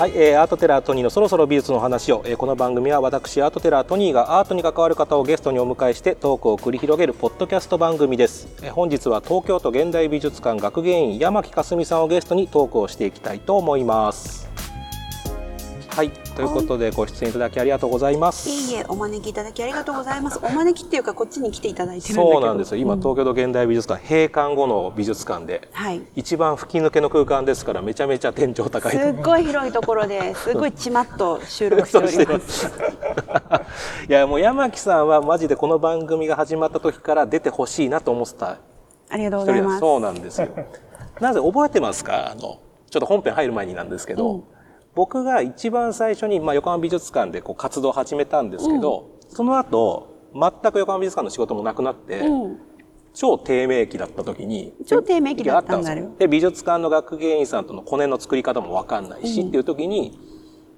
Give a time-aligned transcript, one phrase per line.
[0.00, 14.49] はい、えー、アートテラートニーのそろそろ美術の話を、えー、この番組は私アートテラートニーがアートに関わる方をゲストにお迎えしてトークを繰り広げるポッドキャスト番組です、えー、本日は東京都現代美術館学芸員山木かすみさんをゲストにトークをしていきたいと思います。
[16.00, 16.10] はい。
[16.34, 18.48] ということでご出演いただきありがとうございます。
[18.48, 20.40] いえいえお招きいただきありがとうございます。
[20.42, 22.78] お招きっていうかこっちに来ていただいてるんだそうなんですよ。
[22.78, 32.66] 今、うん、東京都現代美術館閉館後の美術館で、はい、一番吹き抜けの空間ですからめちゃめちゃ天井高いすっごい広いところですごいちまっと収録しております。
[34.08, 38.56] いやもう山木さんはマジでこの番組が始まった時から出てほしいなと思ってた。
[39.10, 39.80] ありがとうございます。
[39.80, 40.48] そうなんですよ。
[41.20, 42.30] なぜ覚えてますか？
[42.30, 44.44] あのちょっと本編入る前になんですけど、うん
[45.00, 52.58] 僕が一番最初に、まあ、横浜美術館でこう活動を始めたんですけど、うん、その後全く横浜美術館の仕事もなくなって、うん、
[53.14, 55.96] 超低迷期だった時に超低迷期だったんだ。
[55.96, 60.18] よで美術館の学芸員さんとのコネの作り方も分かんないし、うん、っていう時に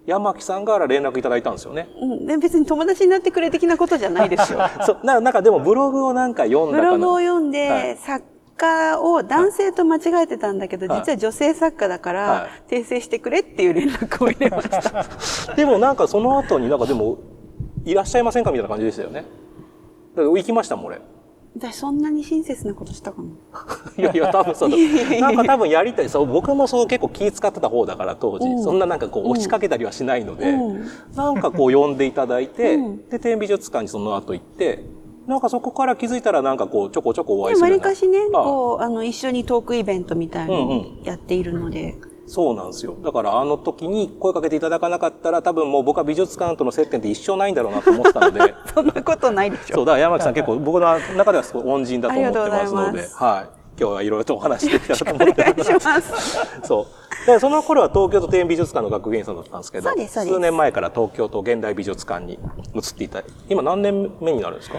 [0.06, 1.88] 山木さんから連絡いただいたんですよね。
[2.00, 4.60] うん、で別に友達になってくれ的なことじゃないですよ。
[4.86, 8.24] そうななんかでもブログをなんか読んだブログを読んで、はい、作
[8.56, 15.06] 家を男性と間違えてたんだけど、実は女性作家だから、訂正してくれっていう連絡を入れました。
[15.54, 17.18] でもなんかその後になんかでも、
[17.84, 19.24] いらっしゃいませんかみたいな感じでしたよね。
[20.14, 21.00] だから行きましたもん、俺。
[21.58, 23.28] 私そんなに親切なことしたかな
[23.98, 24.76] いやいや多分そうだ。
[25.20, 26.08] なんか多分やりたい。
[26.08, 34.82] そう僕もそう結構気使ってた方だから当時、うん、そんななんかこう押しかけたりはしないので、うん、なんかこう呼んでいただいて、うん、で天美術館にその後行って
[35.26, 42.96] なんかそこから気づいたらなんかこうちょこちょこお会いするわりかしね、こう、あの、一緒にトークイベントみたいのをやっているので、うんうんそうなんですよ。
[43.02, 48.54] だからあの時に声かけていただかなかったら多分もう僕は美術館との接点って一生ないんだろうなと思ってたので。
[48.72, 49.74] そんなことないでしょ。
[49.74, 53.62] そう、だから山木さん結構僕の中ではすごい恩人だと思ってますので、はい。
[53.78, 55.42] 今日はいろいろとお話できたらと思って。
[55.42, 56.48] お願いします。
[56.62, 56.86] そ
[57.24, 57.26] う。
[57.26, 62.38] で、その頃は東京都庭園美術館の学芸員さんだったんですけど、数年前から東京都現代美術館に
[62.74, 64.78] 移っていた今何年目になるんですか？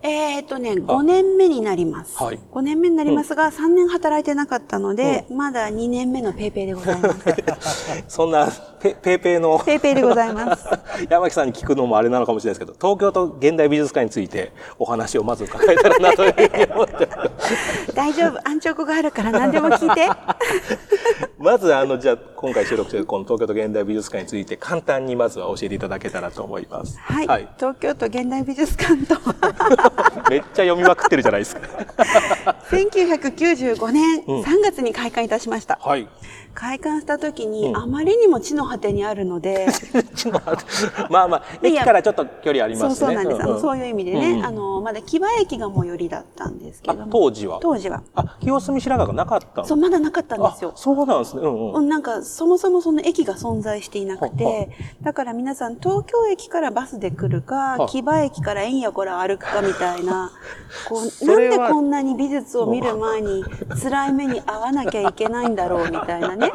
[0.00, 2.22] えっ、とね、5年目になります。
[2.22, 7.18] はい、5年目になりますが、うん、3年働いてなかったので、うん、まだ2年目のペイペイでございます。
[8.06, 8.48] そんな
[8.80, 9.58] ペ、ペイペイの。
[9.58, 10.66] ペイペイでございます。
[11.10, 17.08] 八巻さんに聞くのもあれなのかもしれないですけど、東京都現代美術館についてお話をまず伺えたらなというふうに思って
[17.94, 20.08] 大丈夫、あんちょこがあるから何でも聞いて。
[21.38, 26.98] まず、あの、じゃあ、今回収録しているこの東京都現代美術館について簡単にまずは教えていただけたらと思います。
[26.98, 27.26] はい。
[27.26, 29.16] はい、東京都現代美術館と
[30.30, 31.60] めっちゃ読みまくってるじゃないですか。
[32.70, 35.78] 1995年3月に開館いたしました。
[35.82, 36.08] はい。
[36.54, 39.68] 開館した時に、あまりにも地の果てにあるので、
[41.08, 43.06] まあまあ、 駅からちょっと距離ありますね。
[43.06, 43.42] そうそうなんです。
[43.42, 47.58] あの、そういう意味でね、あの、まだ木場駅が最寄りだったんですけど当時は？
[47.62, 48.02] 当時は。
[48.16, 50.72] あ、清澄白河がなかったそう、まだなかったんですよ。
[50.74, 51.42] そうなんですね。
[51.42, 51.88] うんうん。
[51.88, 54.70] なんか、そもそもその駅が存在していなくて、
[55.02, 59.77] だから皆さん東京駅からバスで来るか、木場駅から円やこら歩くかみたいな、
[60.88, 63.44] こう、なんでこんなに美術を見る前に
[63.82, 66.52] 辛い目に遭わなきゃいけないんだろうみたいなね。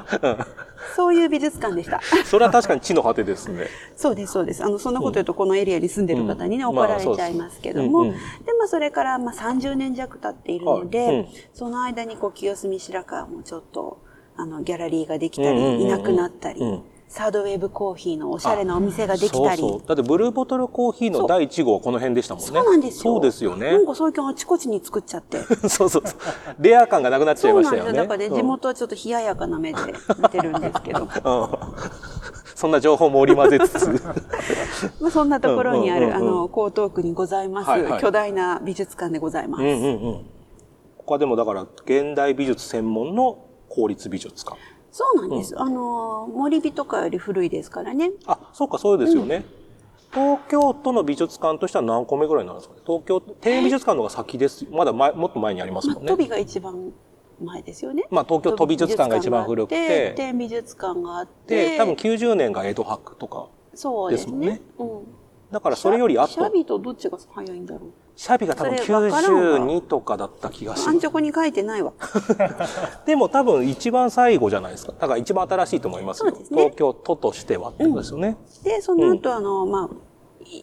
[0.95, 2.01] そういう美術館でした。
[2.25, 3.67] それは確かに地の果てですね。
[3.95, 4.63] そうです、そうです。
[4.63, 8.11] あの、そんなこと言うと、このエリアに住んでる方にね、怒られちゃいますけども、で、
[8.59, 13.99] まあ、それから、まあ、30年弱経っているので、その間に、こう、清澄白河もちょっと、
[14.35, 16.61] あの、ギャラリーができたり、いなくなったり、
[17.07, 19.61] サードウェーブコーヒーのおしゃれなお店ができたり。
[19.61, 22.47] そうそうだってブルーボトルコーヒーの第1号はこの辺でしたもんね。
[22.47, 23.01] そうなんですよ。
[23.03, 23.71] そうですよね。
[23.71, 25.37] なんか最近あちこちに作っちゃって。
[25.69, 26.03] そうそう
[26.59, 27.89] レア感がなくなっちゃいましたよね。
[27.89, 28.31] そうなんですよ。
[28.31, 29.79] だからね、地元はちょっと冷ややかな目で
[30.17, 31.01] 見てるんですけど。
[31.05, 31.07] うん、
[32.55, 34.03] そんな情報も織り交ぜつつ。
[34.99, 39.63] まあそんなところにある、あの、江東区にございます、はいはい、巨大な美術館でございます。
[39.63, 40.01] うんうんうん。
[40.97, 43.37] ここはでもだから、現代美術専門の
[43.69, 44.57] 公立美術館。
[44.93, 45.55] そうなんです。
[45.55, 48.11] うん、あの、森美とかより古いですからね。
[48.27, 49.43] あ、そうか、そうですよね。
[50.15, 52.81] うん、東京都の美術館としては何個目ぐらいなんですかね？
[52.85, 54.67] 東京、庭園美術館の方が先です。
[54.69, 56.01] まだ前、もっと前にありますもんね。
[56.01, 56.93] まあ、飛びが一番
[57.41, 58.05] 前ですよね。
[58.11, 60.13] まあ、東京都美術館が一番古くて。
[60.15, 61.75] 庭園美術館があって。
[61.77, 63.77] 多分90年が江戸博とかで
[64.17, 64.47] すもんね。
[64.47, 65.03] ねうん。
[65.51, 66.27] だからそれより後。
[66.27, 67.89] シャビとどっちが早いんだろう？
[68.15, 70.89] シャビが多分92とかだった気がします。
[70.89, 71.93] 安直に書いてないわ。
[73.05, 74.93] でも多分一番最後じゃないですか。
[74.93, 76.33] だから一番新しいと思いますよ。
[76.33, 78.37] すね、東京都としてはってことですよね。
[78.57, 79.95] うん、で、その後、うん、あの、まあ、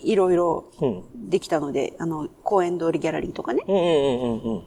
[0.02, 0.66] いろいろ
[1.14, 3.64] できたので、うん、あの、公園通りギャラリーとかね。
[3.66, 4.62] うんうんうんうん。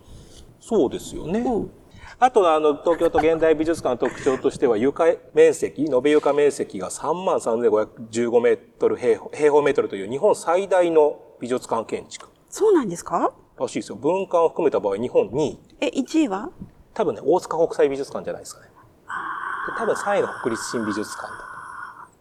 [0.59, 1.39] そうですよね。
[1.39, 1.71] うん
[2.19, 12.32] あとあの、東京都現代美術館の特徴としては、床面積、延べ床面積が33,515メートル平方メートルという日本最大の美術館建築。
[12.55, 13.33] そうなんですか？
[13.57, 13.95] らしいですよ。
[13.95, 15.57] 文館を含めた場合、日本2位。
[15.81, 16.51] え、1位は？
[16.93, 18.67] 多分ね、大塚国際美術館じゃないですかね。
[19.77, 21.33] 多分3位の国立新美術館だ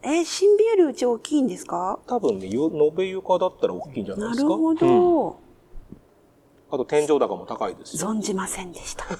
[0.01, 1.99] えー、新ビルうち大きいんですか？
[2.07, 2.59] 多分ね、延
[2.95, 4.49] べ床だったら大きいんじゃないですか？
[4.49, 5.33] なるほど、うん
[6.71, 9.03] あと天井高も高いです存じませんでした。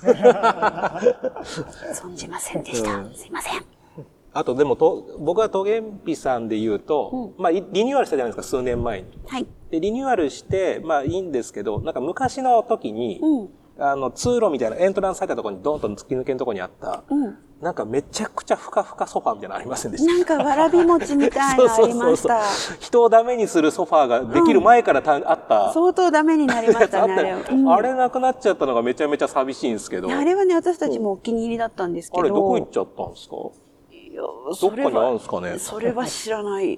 [1.94, 2.96] 存じませんでした。
[2.96, 3.64] うんすいません。
[4.34, 9.08] あとでもと、僕はトゲンピさんで言うと、まあリリニューアルしたじゃないですか、数年前に。
[9.28, 9.46] はい。
[9.70, 13.50] で、リニューアルして、まあいいんですけど、なんか昔の時に、うん。
[13.80, 17.38] あの、通路みたいなエントランス入ったところにドーンと突き抜けのところにあった、うん。
[17.60, 20.14] なんかめちゃくちゃふかふかソファーみたいなのありませんでした？
[20.14, 22.42] なんかわらび餅みたいなのありました。
[22.80, 25.72] 人をダメにするソファーができる前からた、あった。
[25.74, 27.40] 相当ダメになりましたね、 あれは。
[27.50, 30.12] うんあれなくなっちゃったのがめちゃめちゃ寂しいんですけど。
[30.12, 32.20] あれはね、私たちもお気に入りだったんですけど。
[32.22, 33.36] あれどこ行っちゃったんですか？
[34.14, 36.78] いやどっかにあるんですかねそれは知らない。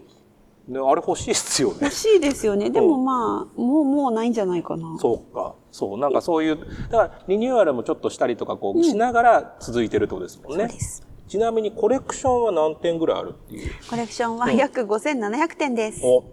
[0.68, 1.92] ね、あれ欲しいっすよね欲。
[1.94, 2.70] しいですよね。
[2.72, 4.98] でもまあ、もう、もうないんじゃないかな。
[5.00, 5.54] そうか。
[5.72, 6.00] そう。
[6.00, 6.58] なんかそういう、
[6.90, 10.68] だからリニューアルもちょっとしたりとかこうしながら続いてるってことですもんね。
[10.70, 11.06] そうです。
[11.28, 13.72] ちなみにコレクションは何点ぐらいあるっていう？
[13.90, 16.02] コレクションは約5700点です。
[16.04, 16.24] お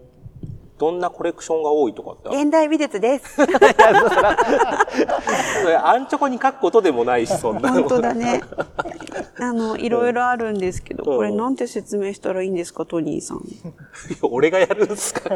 [0.83, 3.37] どんなコレクションが多いとかって現代美術です。
[5.81, 7.79] アンチョコに書くことでもないし、そんなの。
[7.83, 8.41] 本当だね。
[9.39, 13.37] あの、いろいろあるんですけど、うんこれなんて説明したらいいんですか、トニーさん。
[13.37, 13.71] いや
[14.23, 15.29] 俺がやるんですか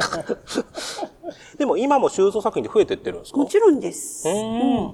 [1.58, 3.38] でも今も収蔵作品で増えてってるんですか？
[3.38, 4.28] もちろんです。
[4.28, 4.92] うん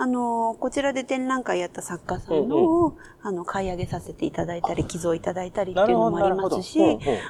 [0.00, 6.80] あの、こちらで展覧会やった作家さんのを、あの、買い上げさせていただいたり、寄贈いただいたりっていうのもありますし、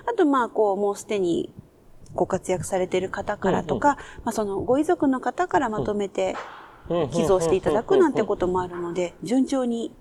[0.06, 1.50] あと、まあ、こう、もうすでに
[2.18, 6.34] ご活躍されている方からとか、まあ、その、ご遺族の方からまとめて
[7.12, 9.94] 寄贈していただくなんてこともあるので、順調に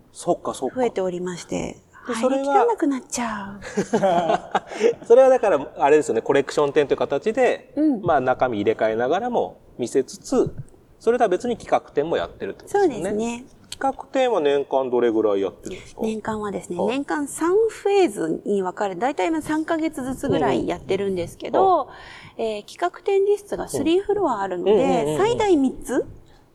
[0.74, 0.84] 増。
[0.84, 1.78] えておりまして、
[2.20, 3.62] それはなくなっちゃう。
[5.06, 8.02] それはだから、あれですよね、コレクション展という形で、うん。
[8.02, 10.56] まあ中身入れ替えながらも見せつつ、
[11.00, 13.42] それとは別に企画展もやってるってことそうですよね。
[13.42, 13.57] ですね。
[13.80, 16.02] 企画展は年間どれぐらいやってるんですか？
[16.02, 21.90] 年間はですね、はい年間3フェーズに分かれ、だいたい今3ヶ月ずつぐらいやってるんですけど、
[22.38, 26.06] えー企画展示室が3フロアあるのうんうんうんうん、で最大3つ？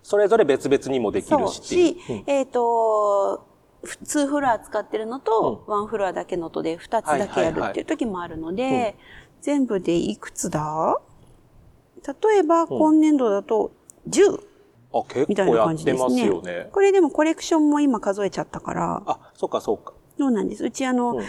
[0.02, 1.94] それぞれ別々にもできるしっていう。
[2.00, 3.46] し、えっ、と、
[3.84, 8.96] 2フロア使ってるのと、1フロアだけのとで2つだけやるっていう時もあるので、
[9.42, 10.98] 全部でいくつだ？
[12.04, 13.70] 例えば、今年度だと
[14.08, 14.40] 10
[14.92, 16.68] あ、結みたいな感構やってまじですよね。
[16.72, 19.94] これでもコレクションも今数えちゃったから、あ、そっかそっか。
[20.18, 20.64] そうなんです。
[20.64, 21.24] うちあの、うん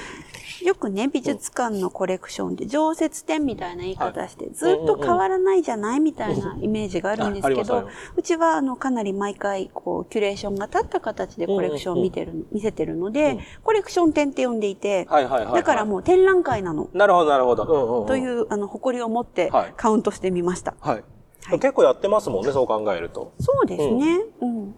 [0.63, 18.05] よくね、美術館のコレクションって常設展みたいな言い方して、ずっと変わらないじゃないみたいなイメージがあるんですけどうちはあの、かなり毎回、こう、キュレーションが立った形でコレクションを見てる、見せてるので、コレクション展って呼んでいて、はいはいはいはいだからもう展覧会なの、なるほどなるほど。
[18.05, 20.75] という、あの、誇りを持ってはいカウントしてみました。
[20.79, 21.03] はい。
[21.45, 23.33] はい結構やってますもんね、そう考えると。
[23.39, 24.21] そうですね。
[24.41, 24.75] うん。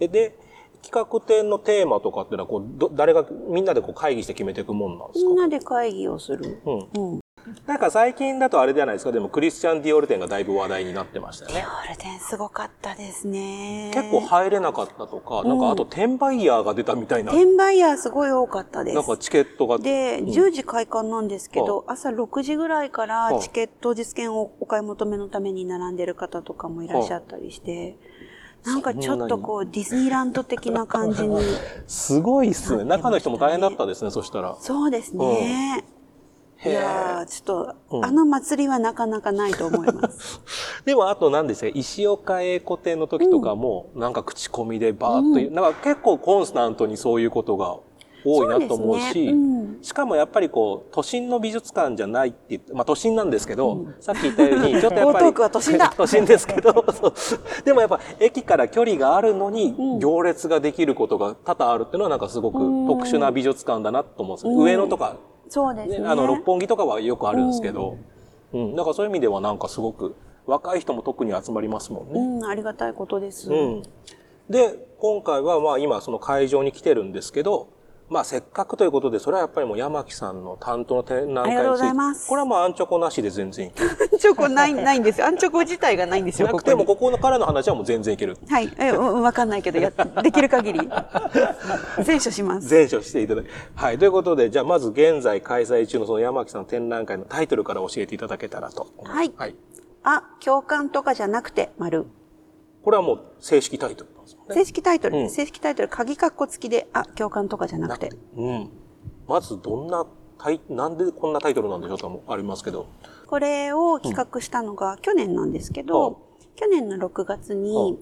[0.00, 0.36] えで、
[0.82, 5.28] 企画展のテーマとかっていうのは、こう、ど誰が、みんなでこう会議して決めていくもんなんですか？
[5.30, 6.58] みんなで会議をする。
[6.64, 7.12] うん。
[7.12, 7.20] うん。
[7.66, 11.62] なんか最近だとあれじゃないですか、でもクリスチャン・ディオール展がだいぶ話題になってましたよね。
[11.62, 13.90] ゴールデンすごかったですね。
[13.92, 18.94] 結構入れなかったとか、なんかあと転売ヤーが出たみたいな、転売ヤーすごい多かったです。
[18.94, 19.78] なんかチケットが。
[19.78, 27.96] で、10時開館なんですけど、朝6時ぐらいからはあチケット実券をお買い求めのために並んでる方とかもいらっしゃったりして、
[28.64, 31.40] なんかちょっとこう、ディズニーランド的な感じに。
[31.88, 32.84] すごいっすね。
[32.84, 34.56] 中の人も大変だったですね、そしたら。
[34.60, 35.78] そうですね。
[35.78, 35.84] いへ
[36.64, 38.04] えやー、ちょっと、うん。
[38.04, 40.40] あの祭りはなかなかないと思います。
[40.86, 41.72] でもあと何でしたか？
[41.74, 47.76] 石岡英子展の時とかも、なんか口コミでバーッと、なんか結構コンスタントにそういうことが
[48.24, 49.32] 多いなと思うし、ね。
[49.32, 49.78] うん。
[49.82, 55.34] しかもやっぱりこう、都心の美術館じゃないって言って、まあ都心なんですけど、さっき言ったように、ちょっとやっぱり。
[55.34, 55.92] 都心だ。
[55.98, 56.72] 都心ですけど、
[57.64, 64.56] でもやっぱ駅から距離があるのに、行列ができることが多々あるっていうのはなんかすごく特殊な美術館だなと思うんですよ。
[64.56, 65.16] 上野とか、
[65.52, 65.98] そうですね。
[65.98, 67.98] ねあの、六本木とかはよくあるんですけど、
[68.54, 70.16] うん、だからそういう意味ではなんかすごく、
[70.46, 72.18] 若い人も特に集まりますもんね。
[72.18, 73.52] うん、ありがたいことです。
[73.52, 73.82] うん。
[74.48, 77.68] で、今回はまあ今その会場に来てるんですけど、
[78.12, 81.40] まあせっかくということで、それはやっぱりもう山木さんの担当の展覧会について。
[81.40, 83.90] ありがとうございますこれはもうアンチョコなしで全然いける。
[83.90, 85.26] アンチョコない、ないんですよ。
[85.26, 88.36] アンチョコ自体がないんですよ、なくてもここからの話はもう全然いける。
[88.48, 88.70] はい。
[88.78, 90.80] え、うんわかんないけど、やっ、できる限り。
[92.04, 92.68] 全処します。
[92.68, 93.46] 全書していただき。
[93.74, 93.98] はい。
[93.98, 99.16] ということで、じゃあまず現在開催中のその山木さんの展覧会のタイトルから教えていただけたらと思います。
[99.16, 99.56] はいはい。
[100.04, 102.06] あ、共感とかじゃなくて、丸。
[102.82, 104.54] これはもう正式タイトルなんですもんね。
[104.54, 108.10] 正式タイトル、うん正式タイトル、鍵括弧付きで、あ、共感とかじゃなくて。
[108.36, 108.70] うん。
[109.28, 110.06] まずどんな
[110.38, 112.86] タイ、なんでこんなタイトルなんでしょうともありますけど。
[113.26, 117.98] これを企画したのが去年なんですけど、うん去年の6月に、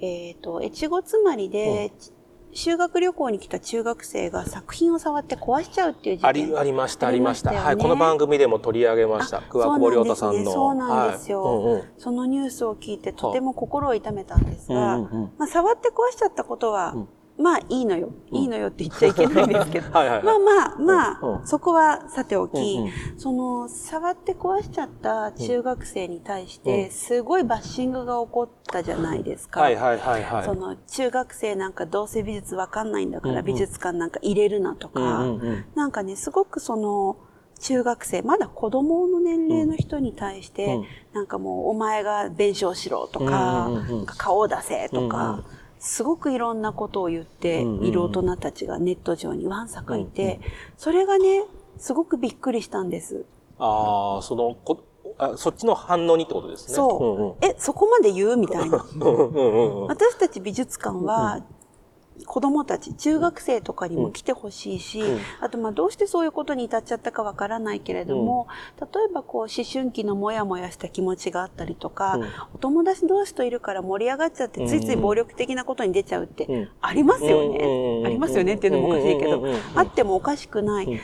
[0.00, 1.92] えっ、と、越後妻有で、
[2.52, 7.42] 修学旅行に来た中学生が作品を触って壊しちゃうっていう事あり件ありました、あありまし。
[7.42, 7.50] た。
[7.50, 9.42] ねはい、この番組でも取り上げました。
[9.42, 10.52] 桑久保亮太さんの。
[10.52, 11.30] そうなんです。
[11.30, 11.56] よはい。
[11.56, 15.32] うんうんそのニュースを聞いてとても心を痛めたんですが、うんうんうん。
[15.38, 17.08] まあ、触って壊しちゃったことは、うん
[17.40, 18.12] まあいいのよ。
[18.30, 19.90] いいのよって言っちゃいけないんですけど。
[19.96, 20.24] はいはいはい。
[20.24, 22.90] まあまあまあ、そこはさておき、うんうん。
[23.16, 26.90] その、触って壊しちゃった中学生に対しうて、ん。
[26.90, 29.60] すごいバッシングが起こったじゃないですか。
[29.62, 30.44] はいはいはいはい。
[30.44, 35.64] その、中学生なんかどうせ美術わかんないんだから美術館なんか入れるなとか、うんうんうん。
[35.74, 37.16] なんかね、すごくその、
[37.58, 40.84] 中学生、まだ子供の年齢の人に対して、うん。
[41.14, 45.44] なんかもう、お前が弁償しろとか、うんうんうん顔を出せとか、うんうん
[45.80, 50.38] すごくいろんなことを言ってうんうんうんいる大人たちがネット上にわんさかいて、うんうん
[50.76, 51.44] それがね、
[51.78, 53.24] すごくびっくりしたんです。
[53.58, 54.84] ああ、そのこ
[55.18, 56.74] あ、そっちの反応にってことですね。
[56.74, 57.44] そう。
[57.44, 58.36] え、そこまで言う？
[58.36, 58.86] みたいな。
[58.94, 59.28] うんうん。
[59.28, 61.42] うんうんうん私たち美術館は、
[62.26, 65.18] 子供たち、中学生とかにも来てほしいし、うん。
[65.40, 68.46] あとまあどうしてそういうことに至っちゃったかわからないけれども、
[68.80, 72.24] 例えばこう思春期のモヤモヤした気持ちがあったりとか、うん。
[72.54, 76.68] お友達同士といるから盛り上がっちゃってついつい暴力的なことに出ちゃうって、うん。
[76.80, 78.02] ありますよね。
[78.06, 80.86] ありますよねっていうのもおかしいけどあってもおかしくない。
[80.86, 81.00] うん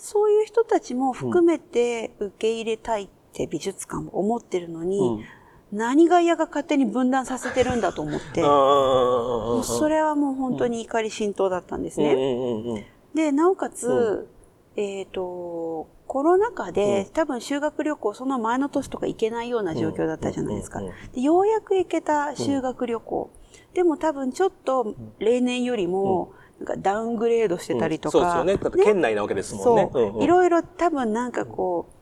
[0.00, 5.24] そういう人たちも含めて受け入れたいって美術館は思ってるのに、うん
[5.72, 12.86] 何が嫌が勝手に分断させてるんだと思って、もうそれはもう本当に怒り心頭だったんですね。
[13.14, 14.28] で、なおかつ、う
[14.76, 20.80] えっ、と、コロナ禍で、うん多分修学旅行その前の年とか行けないような状況だったじゃないですか。
[21.14, 23.30] ようやく行けた修学旅行。
[23.74, 28.12] でも多分ちょっと例年よりも、なんかダウングレードしてたりとか。
[28.12, 28.56] そうですよね。
[28.56, 29.90] だって県内なわけですもんね。
[29.92, 30.22] そう。
[30.22, 31.97] いろいろ多分なんかこう、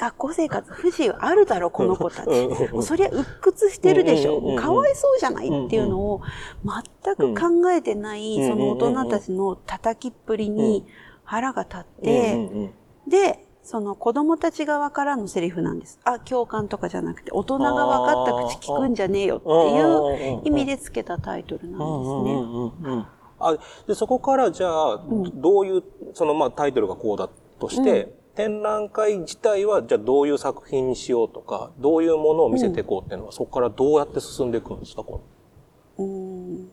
[0.00, 2.28] 学校生活不自由あるだろ、この子たち。
[2.72, 4.56] もうそりゃ鬱屈してるでしょ。
[4.56, 6.22] かわいそうじゃないっていうのを
[6.64, 10.86] 全く考えてない、うんその大人たちの叩きっぷりに
[11.22, 12.72] 腹が立っうんて、
[13.08, 16.00] で、その子供たち側からのセリフなんです。
[16.04, 23.04] あ、共感とかじゃなくて、大人が分かった口聞くんじゃねえよっていう意味でつけたタイトルなんですね。
[23.38, 25.40] あでそこからじゃあ、ん。
[25.40, 25.82] どういう
[26.14, 27.28] そのまあタイトルがこうだ
[27.58, 35.20] として、展覧会自体はじゃあどういう作品にしようとかどういうものを見せていこうっていうのは、そこからどうやって進んでいくんですかこ
[35.98, 36.70] うーん。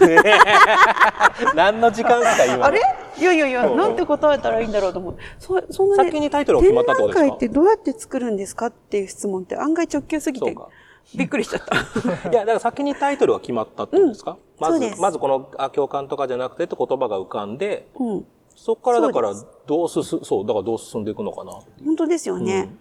[0.00, 0.22] れ
[1.54, 2.80] 何の時間ですか今あれ？
[3.18, 5.16] いやいやいや、うんなんて答えたらいいんだろうと思う。
[5.38, 7.20] そ、そんなね先にタイトルが決まったってことですか？
[7.20, 10.46] 展覧会ってどうやって作るんですかっていう質問って案外直球すぎて。
[10.46, 10.68] そうか、
[11.14, 11.76] びっくりしちゃった。
[12.30, 18.26] いや、だから先にタイトルが決まったってことですか、まずそうで、すまずこの、あ、共感とかじゃなくてって言葉が浮かんで、うん。
[18.54, 19.32] そこからだから
[19.66, 21.52] どう進、そう、だからどう進んでいくのかな。
[21.84, 22.74] 本当ですよね。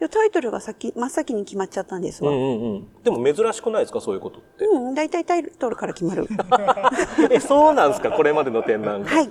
[0.00, 2.30] いや、タイトルが先、真っ先に決まっちゃったんですわ。
[2.30, 2.88] うんうんうん。
[3.02, 4.00] でも珍しくないですか？
[4.00, 4.64] そういうことって。
[4.64, 6.26] うん、大体タイトルから決まる。
[7.30, 8.10] え、そうなんですか？
[8.12, 9.16] これまでの展覧会。
[9.16, 9.26] はい。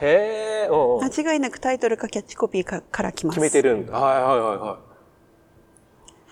[0.00, 0.68] へえ。
[0.70, 3.40] 間違いなくタイトルかキャッチコピーかから決まる。
[3.40, 3.92] 決めてるんだ。
[3.94, 4.87] はいはいはいはい。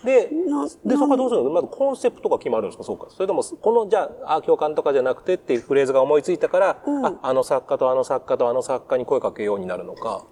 [0.06, 1.26] で、なで、そこはど。
[1.26, 1.50] うするの？
[1.50, 2.84] まずコンセプトが決まるんですか？
[2.84, 3.08] そうか。
[3.10, 7.04] それとも、この、じゃあ、あ、共感とかじゃなくてっていうフレーズが思いついたから、うん。
[7.06, 10.24] あ、あの作家とあの作家とあの作家に声かけようになるのか、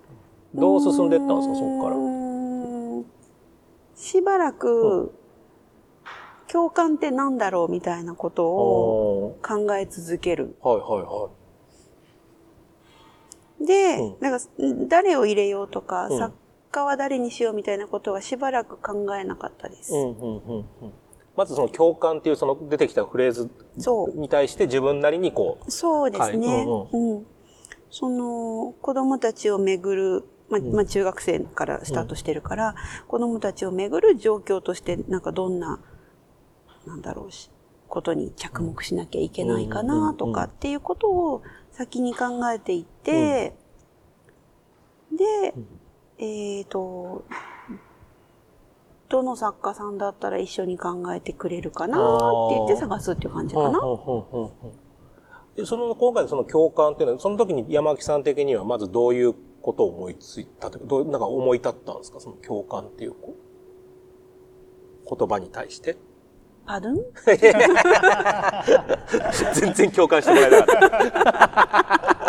[0.55, 1.55] どう進んでいったんですか？
[1.57, 1.97] そこから。
[3.97, 5.13] しばらく、
[6.47, 10.57] 共感ってなんだろうみたいなことをお考え続ける。
[10.63, 11.29] ーはいはいは
[13.61, 13.67] い。
[13.67, 14.21] で、うん。
[14.21, 14.45] なんか、
[14.89, 16.19] 誰を入れようとか、うん。
[16.19, 16.35] 作
[16.75, 19.95] 家は誰にしようみたいなことはしばらく考えなかったです。
[19.95, 20.93] うんうんうんうん。
[21.37, 24.19] まずその共感っていうその出てきたフレーズそう。
[24.19, 26.49] に対して自分なりにこう、そうですね。
[26.49, 27.27] はいうんうん
[27.97, 32.75] その、子供たちをめぐる、まあ、まあ、中学生からスタートしてるから、
[33.07, 35.81] 子供たちをめぐる状況として、なんかどんな、
[36.87, 37.53] なんだろうし、
[37.87, 43.55] ことに着目しなきゃいけないかなとかっていうことを先に考えていって、
[45.17, 45.55] で、
[46.19, 47.25] えっ、と、
[49.09, 52.01] どの作家さんだったら一緒に考えてくれるかなっ
[52.51, 53.81] て言って探すっていう感じかな。
[55.57, 62.19] でその今回のその共感っていうのは、その時に山木さん的にはまずどういうことを思いついたというか、どうなんか思い立ったんですか？
[62.19, 63.15] その共感っていう
[65.09, 65.97] 言葉に対して。
[66.67, 66.97] パドゥン？
[69.55, 70.77] 全然共感してもらえなかっ
[72.19, 72.24] た。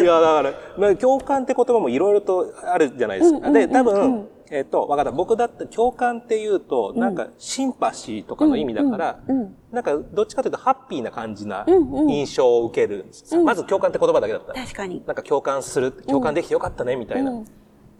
[0.00, 3.50] いや、だから、まあ共感って言葉もいろいろとあるじゃないですか。
[3.50, 5.12] で、多分、えっと、わかった。
[5.12, 13.36] 僕だって共感っていうと、なんかシンパシーとかの意味だから、うんなんかどっちかというとハッピーな感じなうんうん印象を受けるんです。
[13.36, 14.62] まず共感って言葉だけだったら。
[14.62, 15.02] 確かに。
[15.06, 17.30] なんか共感する、共感できてよかったね、みたいな。
[17.30, 17.44] うん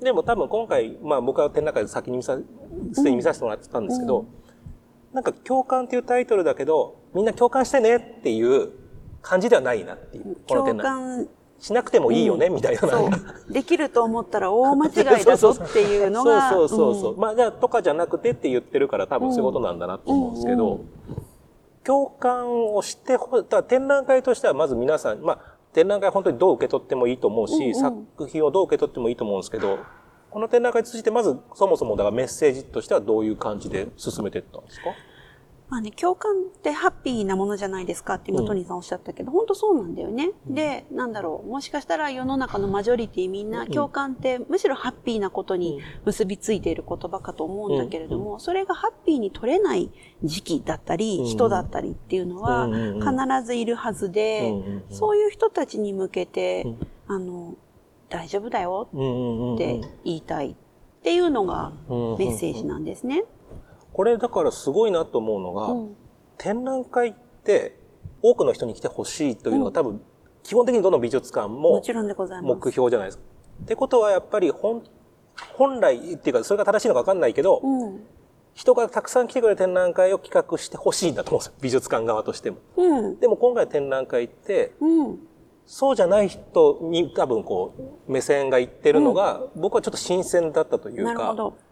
[0.00, 2.38] でも多分今回、まあ僕は展覧会で先に見さ、
[2.92, 4.26] すでに見させてもらってたんですけど、
[5.12, 8.70] なんか共感っていうタイトルだけど、みんな共感してねっていう
[9.28, 10.36] 感じではないなっていう。
[10.48, 11.24] この展共覧会。
[11.26, 11.28] 感
[11.60, 12.80] しなくてもいいよね、みたいな。
[13.50, 17.12] できると思ったら大間違いだぞ っていうのがそうそうそうそう。
[17.14, 20.88] うんまあじゃあとかじゃなくてって言ってるから多分そういうことなんだなと思うんですけど、うん
[21.84, 25.38] 共感をしてほ、だ展覧会としてはまず皆さん、まあ
[25.72, 29.78] 展覧会本当にどう受け取ってもいいと思うし、うんうん作品をどう受け取ってもいいと思うんですけど、
[30.30, 34.90] この展覧会通じてまずそもそもだからメッセージとしてはどういう感じで進めていったんですか？
[35.70, 40.30] まあね、共感ってハッピーなものじゃないですかって今トニーさんおっしゃったけど、本当そうなんだよね。
[40.46, 49.90] で、なんだろう、もしかしたら世の中のマジョリティみんな共感ってむしろハッピーなことに結びついている言葉かと思うんだけれども、それがハッピーに取れない
[50.24, 51.26] 時期だったり、うん。
[51.26, 53.18] 人だったりっていうのはうんうんうん。
[53.28, 56.78] 必ずいるはずでうんうんうん、そういう人たちに向けてうん、
[57.14, 57.54] あの、
[58.08, 59.54] 大丈夫だようんうんうんうん。
[59.56, 60.54] って言いたいっ
[61.02, 62.18] ていうのがうんうん。
[62.18, 63.24] メッセージなんですね。
[63.98, 65.96] これだからすごいなと思うのが、うん
[66.40, 67.76] 展覧会って
[68.22, 70.00] 多くの人に来てほしいというのが多分、
[70.44, 71.82] 基本的にどの美術館も。
[72.42, 73.24] 目標じゃないですか。
[73.64, 74.84] ってことはやっぱり本、
[75.54, 78.04] 本来っていうかそれが正しいのか分かんないけど、うん。
[78.54, 81.54] 人がたくさん来てくれる展覧会を企画してほしいんだと思うんですよ。
[81.60, 82.58] 美術館側としても。
[82.76, 83.18] うん。
[83.18, 85.18] でも今回の展覧会って、うん。
[85.66, 87.74] そうじゃない人に多分こ
[88.06, 91.67] う、目線がいってるのが、僕はちょっと新鮮だったというか、なるほど。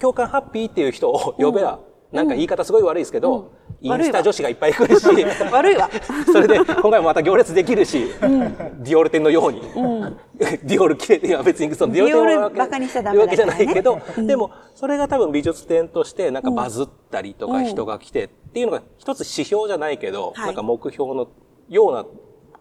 [0.00, 1.80] 共感ハッピーっていう人を呼べば、
[2.12, 3.58] なんか言い方すごい悪いですけど、うん。
[3.80, 5.06] インスタ女子がいっぱい来るし、
[5.52, 5.90] 悪いわ。
[6.26, 9.60] それで今回もまた行列できるし、ディオール店のように、
[10.64, 14.26] ディオール着れて、いや別にそのディオールバカにしちゃダメだわけじゃないけど、うん。
[14.26, 17.64] でもそれが多分美術展としてなんかバズったりとかうん。
[17.66, 20.46] 人が来てっていうのが一つ指標じゃないけど、はい。
[20.46, 21.28] なんか目標の
[21.68, 22.06] ような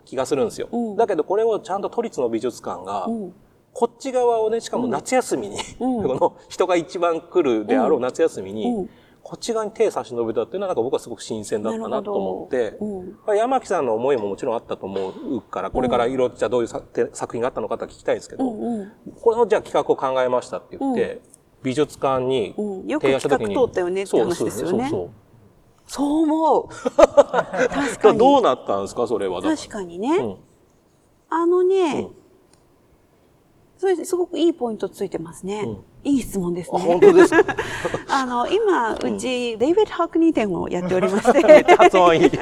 [0.05, 0.67] 気がするんですよ。
[0.71, 0.95] うん。
[0.97, 3.33] だけどこれをちゃんと都立の美術館が、うん。
[3.79, 8.89] こっち側をね、しかも夏休みに、うん この人が一番来るであろう夏休みに、うん
[9.21, 13.19] こっち側に手差し伸べたっていうのはなんか僕はすごく新鮮だったなと思って、うん。
[13.27, 18.79] まあ山木さんの思いももちろんあったと思うから、これからいろじゃあどういうさて作品があったのかと聞きたいんですけど、うん。
[18.79, 18.91] うん。
[19.21, 21.19] これのじゃあ企画を考えましたって言って、
[21.61, 25.09] 美術館にうんよく提案した時に、企画通ったよねって話ですよねそうそうそう
[25.87, 26.67] そう思う。
[26.95, 28.17] 確かに。
[28.17, 29.41] どうなったんですかそれは。
[29.41, 30.17] 確かにね。
[30.19, 30.37] うん
[31.29, 32.16] あのね、うん
[33.77, 35.63] それすごくいいポイントついてますね。
[35.65, 36.85] うんいい質問ですあね。
[36.85, 37.55] 本当ですか？
[38.07, 42.29] あの、今、うち、デイビッド・ハックニー展をやっておりまして、 発音いい。
[42.29, 42.37] ハ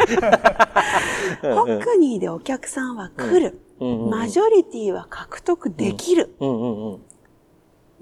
[1.42, 3.60] ックニーでお客さんは来る。
[3.80, 6.36] うんうんうんマジョリティは獲得できる。
[6.40, 7.02] うんうんうん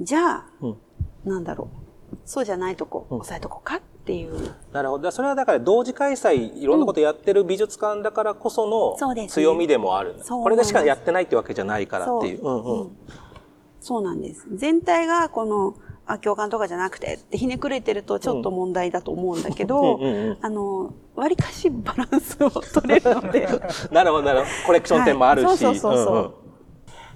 [0.01, 0.77] じゃあ、うん
[1.23, 1.69] なんだろ
[2.11, 2.17] う。
[2.25, 4.51] そうじゃないとこ、押さえとこうかっていう。
[4.73, 5.09] なるほど。
[5.11, 10.15] それはだから同時開催、いろんなことやってる美術館だからこその強みでもある。
[10.21, 12.41] そうこれでしかやってないってわけじゃないからっていう。
[12.43, 12.97] うんうんうん
[13.83, 14.47] そうなんです。
[14.55, 23.47] 全体がこの、あ、共感とかじゃなくてってひねくれてるとちょっと問題だと思うんだけど、うんうんうんあの、割かしバランスを取れるので、
[23.91, 24.51] なるほど、なるほど。
[24.67, 25.45] コレクション展もあるし。
[25.45, 26.19] はいそうそうそうそうん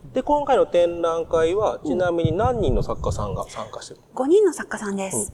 [0.09, 5.33] んで、今回の展覧会は、ちなみに何人の作家さんが参加してる、5人の作家さんです。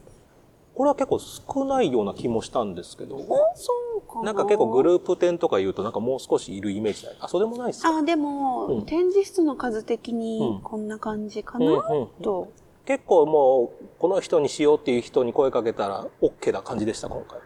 [0.75, 4.33] これは結構少ないような気もしたんですけど、そうかな。
[4.33, 7.17] なんか結構グループ展とか言うとなんかもう少しいるイメージない。
[7.19, 7.97] あ、そうでもないですか？
[7.97, 11.83] あ、でも、うん展示室の数的うんにこんな感じかな、
[12.21, 12.49] と。
[12.85, 17.39] 結構もう、この人にしようっていう人に声かけたら OK な感じでした、今回。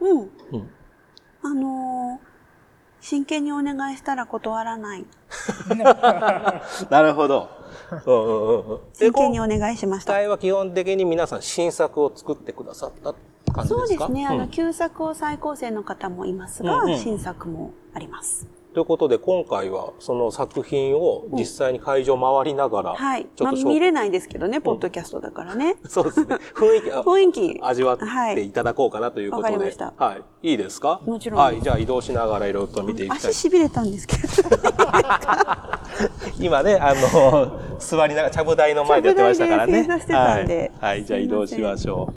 [0.00, 0.20] うん。
[0.20, 0.30] うん。
[1.42, 2.29] あのー
[3.00, 5.04] 真剣にお願いしたら断らない。
[6.90, 7.48] なるほど。
[8.06, 10.12] うんう真剣に今お願いしました。
[10.12, 13.14] 回は基本的に皆さん新作を作ってくださった
[13.52, 14.06] 感じそうですか？
[14.06, 14.26] ですね。
[14.26, 18.46] あの、ん旧作を再構成の方もいますが、うんうん新作もあります。
[18.72, 23.26] ということで、今回はその作品を実際に会場回りながら、はい。
[23.34, 25.76] ちょっと紹まあ見れないですけどね、ポッドキャストだからね。
[25.88, 26.36] そうですね。
[26.54, 27.60] 雰囲気、あ 雰囲気。
[27.62, 29.52] 味わってはいいただこうかなということで。
[29.52, 30.50] わかりましたはい。
[30.50, 31.00] いいですか？
[31.04, 31.60] もちろんはい。
[31.60, 33.34] じゃあ移動しながらいろいろと見ていきたい足。
[33.34, 34.22] しびれたんですけど。
[36.38, 39.88] 今ね、あの、座りながら、ちゃぶ台の前でやってましたからね。
[40.12, 40.72] はい。
[40.80, 42.12] はい、じゃあ移動しましょ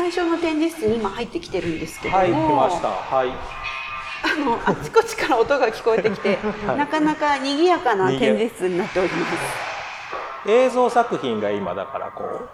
[0.00, 2.10] 最初の展示室に今入ってきてるんですけう。
[2.10, 2.22] ども。
[2.22, 2.88] はい、来ました。
[2.88, 3.28] はい。
[3.28, 9.26] あの、あちこちから音が聞こえてきて、なかなか賑やかな展示室になっておりま
[10.46, 10.50] す。
[10.50, 12.48] 映像作品が今だからこう、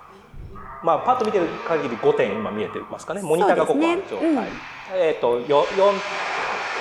[0.84, 3.22] まあ、パッと見てる限り5点今見えてますかね。
[3.22, 4.18] モニターがここある状態。
[4.18, 4.48] そうですね
[4.94, 5.94] えっ、と、よ、四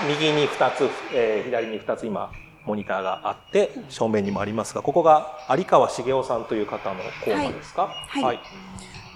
[0.07, 2.31] 右に2つ、えー左に2つ今、
[2.65, 7.83] モニターがあって、正面にもありますが、ここが有川茂雄さんという方のコーナーですか？
[8.07, 8.39] はいはい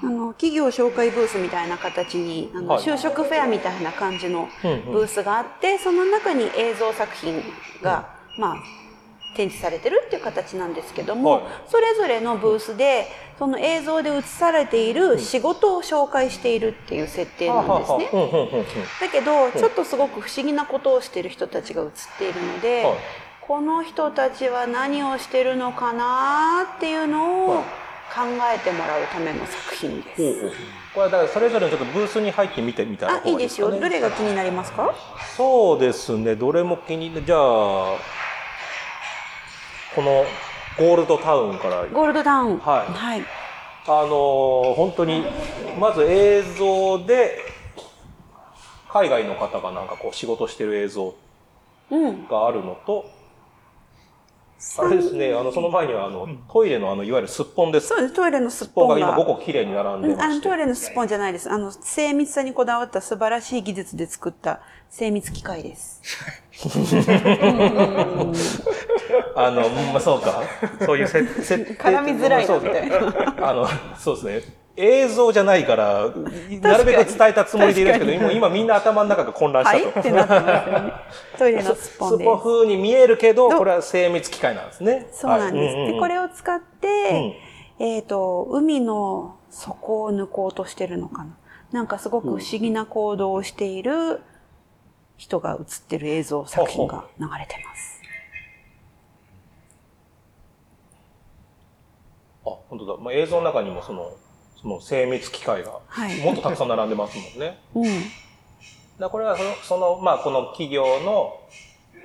[0.02, 2.84] あの企業紹介ブースみたいな形にあの、はい。
[2.84, 7.42] 就職フェアみたいな感じのブースがあって、その中に映像作品
[7.82, 8.56] がまあ
[9.36, 11.44] 展示されてるっていう形なんですけども、はい。
[11.68, 13.08] それぞれのブースで
[13.38, 18.10] その映像で映されている仕事を紹介しているっていう設定なんですね。
[19.02, 22.98] だけどちょっとすごく不思議なことをしている人たちが映っているので、はい。
[23.42, 28.22] この人たちは何をしてるのかなっていうのをはい考
[28.54, 30.50] えてもらうための作品です。
[30.94, 33.70] これはだからそれぞれのちょっとブースに入ってみてみたらあ、いいですよ。
[33.72, 34.94] どれが気になりますか？
[35.38, 37.40] そうですねどれも気にじゃあ
[39.96, 40.26] この
[40.78, 42.58] ゴールドタウンからゴールドダウン。
[42.60, 43.22] はいはい。
[43.88, 45.24] あのー本当に
[45.80, 47.40] まず映像で
[48.92, 51.16] 海外の方がなんかこう仕事してる映像
[51.92, 52.28] うん。
[52.28, 53.06] があるのと
[54.78, 58.14] あれですねあのその前にはあのトイレのあのいわゆるすっぽんですそうです。
[58.14, 59.34] トイレのすっすっぽんが今ぽんが。
[59.34, 61.50] 5個きれいに並んでうんあのトイレのスポンじゃないです。
[61.50, 66.02] あの精密さにこだわった素晴らしい技術で作った精密機械です。
[69.36, 70.44] あの、まあ、そうか。
[70.86, 71.74] そういうせ設定。
[71.82, 73.68] 絡みづらいなみたいなあの、
[73.98, 74.54] そうですね。
[74.80, 76.10] 映像じゃないから、
[76.62, 80.10] なるべく伝えたつもりでいるんですけど、今今みんな頭の中が混乱したと。
[80.10, 81.04] は
[81.36, 81.38] い。
[81.38, 82.26] トイレのススポンです。
[82.26, 85.08] ポ風に見えるけど、どこれは精密機械なんですね。
[85.12, 85.76] そうなんです。
[85.76, 87.36] はいで、これを使って、
[87.80, 91.36] えっ、と、海の底を抜こうとしてるのかな。
[91.72, 94.22] なんかすごく不思議な行動をしている
[95.18, 98.02] 人が映ってる映像作品が流れてます。
[102.46, 102.98] あ、本当だ。
[102.98, 104.12] まあ、映像の中にもその、
[104.62, 107.60] その精密機械が、はいもっとたくさん並んでますもんね。
[107.76, 107.86] うん。
[109.00, 111.40] だこれはその、その、まあ、この企業の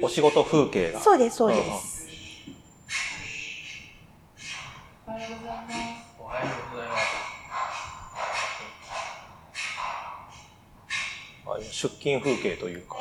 [0.00, 1.00] お仕事風景が。
[1.00, 2.06] そうです、そうです。
[5.06, 7.14] おはようございます。
[11.46, 12.96] あ出勤風景というか。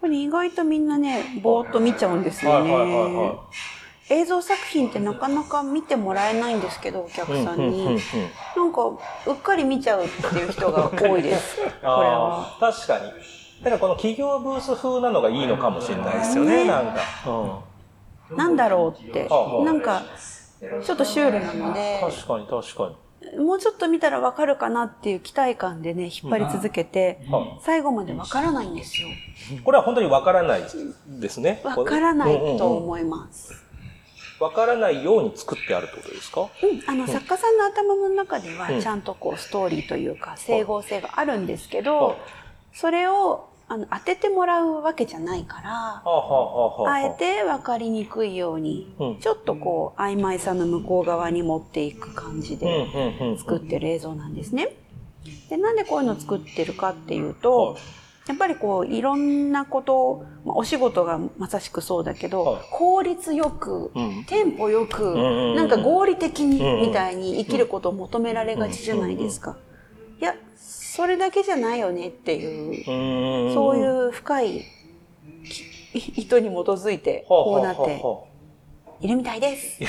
[0.00, 3.44] これ意外とみんなね、ぼーっと見ちゃうんですよはいはいはいねは。
[4.10, 7.98] 映像作品ってなかなか見てもらえないんですけど、お客さんに。
[8.56, 8.82] なんか、
[9.26, 11.56] うっかり見ちゃうっていう人が多いです。
[11.62, 12.56] これは。
[12.60, 13.04] 確かに。
[13.62, 17.00] だからこの企業ブース風なのがいいのかもしれないですよね、ねなんか。
[18.30, 18.36] うん。
[18.36, 19.28] なんだろうって
[19.64, 20.02] なんか、
[20.82, 22.92] ちょっとシュールなので、確かに確か
[23.38, 27.20] もうちょっと見たらわかるかなっていう期待感でね、引っ張り続けて、
[27.62, 29.08] 最後までわからないんですよ。
[29.64, 30.62] これは本当にわからない
[31.08, 31.62] ですね。
[31.64, 33.63] わからないと思います。
[34.40, 36.42] わからないように作ってあるってことですか？
[36.42, 36.48] うん、
[36.86, 38.80] あの作家さんの頭の中ではうん。
[38.80, 41.84] ちゃんとこうストーリーというか整合性があるんですけはい。
[41.84, 42.18] ど、
[42.72, 53.38] それをあの当ててもらうわけじゃないから、はあえて分かりにくいようにうん、ちょっとこう曖昧さの向こう側に持っていく感じうんで。
[53.38, 54.76] 作ってる映像なんですね。
[55.48, 57.78] で、なんでこういうのを作ってるかっていうと、
[58.26, 62.62] やっぱりこういろんなことを、まあ、お仕事がまさしくそうだけど、はい。
[62.70, 64.24] 効率よく、うん。
[64.24, 69.56] テンポよく、んうんうんなんか合理的にうんうんみたいに生きることを求められがちじゃないですか。
[70.20, 72.46] いや、それだけじゃないよねってい
[72.86, 74.64] う、うんそういう深い
[75.94, 78.00] き意図に基づいてこうなって
[79.00, 79.80] いるみたいです。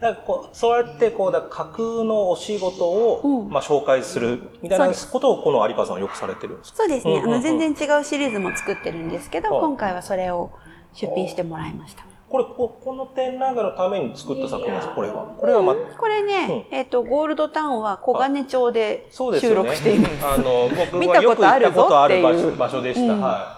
[0.00, 3.50] だからこうそうやってこうだ架空のお仕事を、うん。
[3.50, 6.78] まあ、紹介するみたいなことをこの有川さんはよくされてるんですか？
[6.78, 7.14] そうですね。
[7.14, 7.32] うんうんうん。
[7.34, 9.60] あの、全然違うシリーズも作ってるんですけど、はい。
[9.60, 10.50] 今回はそれを
[10.94, 12.04] 出品してもらいました。
[12.28, 14.94] これここの展覧会のために作った作品ですか？
[14.94, 20.12] これはこれはまこれね、えっ、と、ゴールドタウンは小金町で収録しています。
[20.26, 22.22] あの僕見はよくたことある行ったことある
[22.56, 23.20] 場所でした、うん。
[23.20, 23.57] はい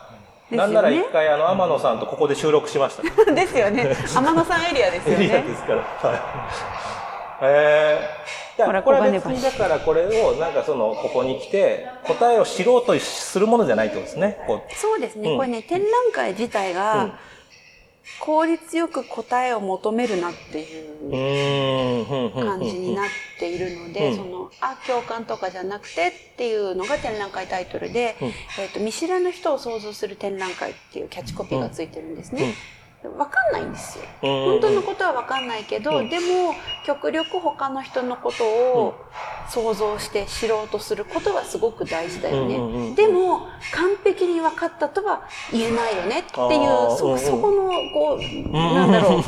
[0.51, 3.97] なんなら一回あの天野さんとここで収録しました ですよね。
[4.15, 5.57] 天野さんエリアですよエリアねで。
[5.57, 5.79] すから。
[5.79, 6.21] はい。
[7.43, 14.39] えー、ほらこれは別にだからこれをなんかそのここに来て答えを知ろうとするものじゃないってことですね。
[14.47, 15.31] こうそうですね。
[15.31, 17.11] うんこれね、展覧会自体うんが、
[18.18, 24.16] 効率よく答えを求めるなってういう感じになっているので、うん。
[24.16, 28.33] その、あ、共感とかじゃなくてっていうのが展覧会タイトルで、うん。
[28.57, 32.55] えっ、と、見知らぬ人を想像する展覧会っていうキャッチコピーがついてるんですね。
[33.09, 34.05] わかんないんですよ。
[34.23, 34.31] うん。
[34.53, 36.11] 本当のことはわかんないけど、うん。
[36.11, 38.95] でも極力他の人のことを
[39.49, 42.57] 想像して知ろうとすることはすごく大事だよね。
[42.57, 49.23] うんうんうんでも完璧に分かったとは言えないよねっていうそ,、そこのこう、なんだろう。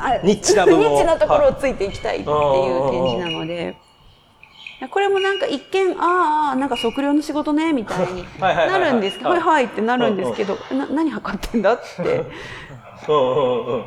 [0.00, 3.76] あニッチなところをついていきたいっていう展示なので。
[4.88, 9.18] これもなんか一見、ああ、なんか測量の仕事ね、みたいにないるんです。
[9.18, 9.42] けど、ははい。
[9.42, 12.24] いはいってなるんですけど、な何測ってんだって。
[13.08, 13.40] うんう
[13.72, 13.84] んうん。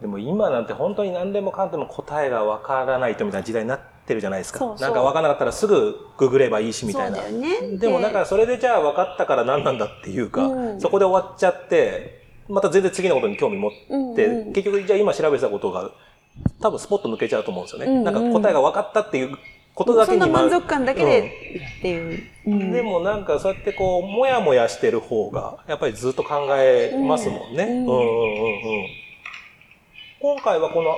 [0.00, 4.58] でも今なんて本当に何でもかんでも答えがわからないとみたいな時代になってるじゃないですか。
[4.58, 7.22] そうそうなんか分からなかったらすぐググればいいしみたいな。
[7.22, 14.10] ねでもでなんかそれでじゃあ分かったから何なんだっていうか、うんそこで終わっちゃって、また全然次のことに興味持って、うん
[14.48, 15.90] うん結局じゃあ今調べてたことが
[16.60, 17.86] 多分スポッと抜けちゃうと思うんですよね。
[17.86, 19.36] うんうんなんか答えが分かったっていう
[19.76, 22.22] ことだけにそんな満足感だけでうんっていう。
[22.46, 27.64] うんでもなんかそうやってこう、もやもやしてる方が、やっぱりずっと考えますもんね。
[27.64, 28.86] ううんんうんうんうん。
[30.20, 30.96] 今回はこの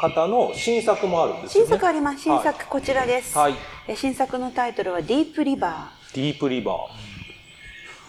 [0.00, 1.76] 方の新作もあるんですよ新ね。
[1.76, 2.20] 作あります。
[2.20, 3.36] 新作こちらです。
[3.36, 3.54] はい。
[3.86, 6.14] え新作のタイトルはディープリバー。
[6.14, 6.76] ディープリバー。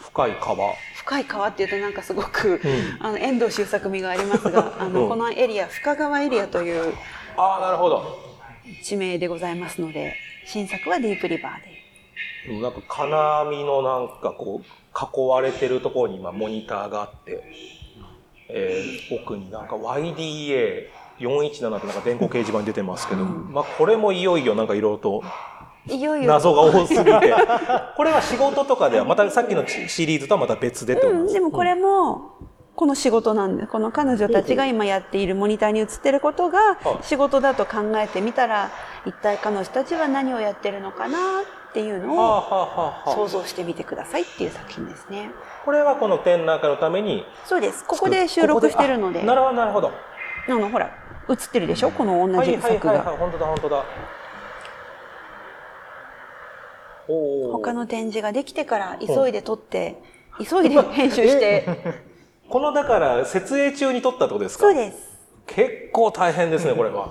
[0.06, 0.74] 深い川。
[0.96, 6.93] 深い川っていうとなんかすごく、うんあの遠藤周作味がありますが、 あの、うんこのエリア深川エリアという
[7.36, 8.37] ああ、なるほど。
[8.84, 12.62] 地名でございますので、新作はディープリバーで。
[12.62, 14.65] なんか金網のなんかこう、
[14.97, 17.43] 囲われてるところに今モニターがあって、
[18.49, 25.23] えー奥になんか YDA417 ってなんか電光掲示板に出てますけど、まあこれもいよいよなんかいろいろと
[25.89, 26.27] いよいよ。
[26.27, 27.06] 謎が多すぎて
[27.95, 32.38] これは仕事とかではまたさっきのシリーズとはまた別でってことうん、でもこれも、
[32.78, 37.04] この仕事なんで、この彼女たちが今やっているモニターに映ってることがはい。
[37.04, 38.70] 仕事だと考えてみたら、
[39.08, 41.18] 一体彼女たちは何をやってるのかな
[41.70, 45.32] っていうのを想像してみてくださいっていう作品ですね。
[45.34, 47.26] あこれはこの展覧会のために？
[47.46, 47.84] そうです。
[47.84, 49.92] ここで収録してるので、ここあなるほどなるほど。
[50.48, 50.92] あの、ほら、
[51.30, 51.90] 映ってるでしょ？
[51.90, 53.13] この同じ作はいはいはいはが。
[53.13, 53.18] い。
[53.18, 53.86] 本当だ本当だ。
[57.54, 60.00] 他の展示ができてから急いで撮って、
[60.48, 62.06] 急いで編集して、
[62.50, 64.64] このだから設営中に撮ったってことですか？
[64.66, 65.18] そうです。
[65.46, 67.10] 結構大変ですね これは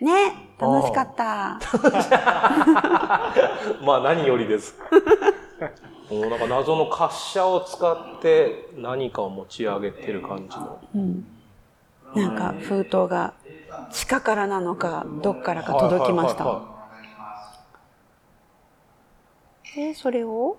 [0.00, 1.58] ね、楽しかった。
[3.84, 4.74] まあ何よりです
[6.10, 11.26] もうなんか謎の滑車を使って何かを持ち上げてる感じのうん。
[12.14, 13.32] なんか封筒が
[13.90, 16.60] 地下からなのか、どっからか届きました。
[19.74, 20.58] で、それを、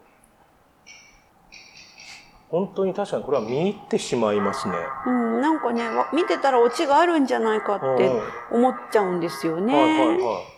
[2.54, 4.76] 本当に確かにこれは見入ってしまいますね。
[5.08, 8.12] うん、なんかね、わ見てたらオチがあるんじゃないかって
[8.52, 9.74] 思っちゃうんですよね。
[9.74, 10.54] はいはいはい。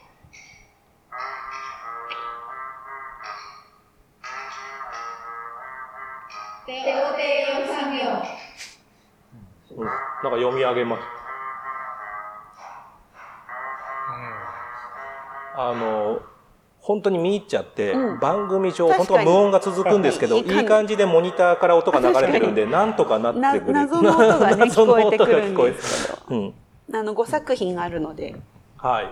[9.78, 11.02] うん、なんか読み上げます。
[15.58, 16.20] あの
[16.86, 26.20] 本当に見入っちゃって、うん番組上本当は無音が続くんですけどいいい感じでモニターから音が流れてるんでなんとかななってくる謎の音がね、聞こえてくるんですけど。
[26.30, 26.54] うん
[26.94, 28.36] あの、5作品あるので。
[28.78, 29.12] はい。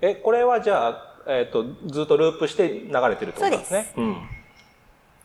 [0.00, 3.92] え、これはじゃあ、えっ、と、ずっとループして流れてるってことですね？
[3.96, 4.12] うん。
[4.12, 4.16] へ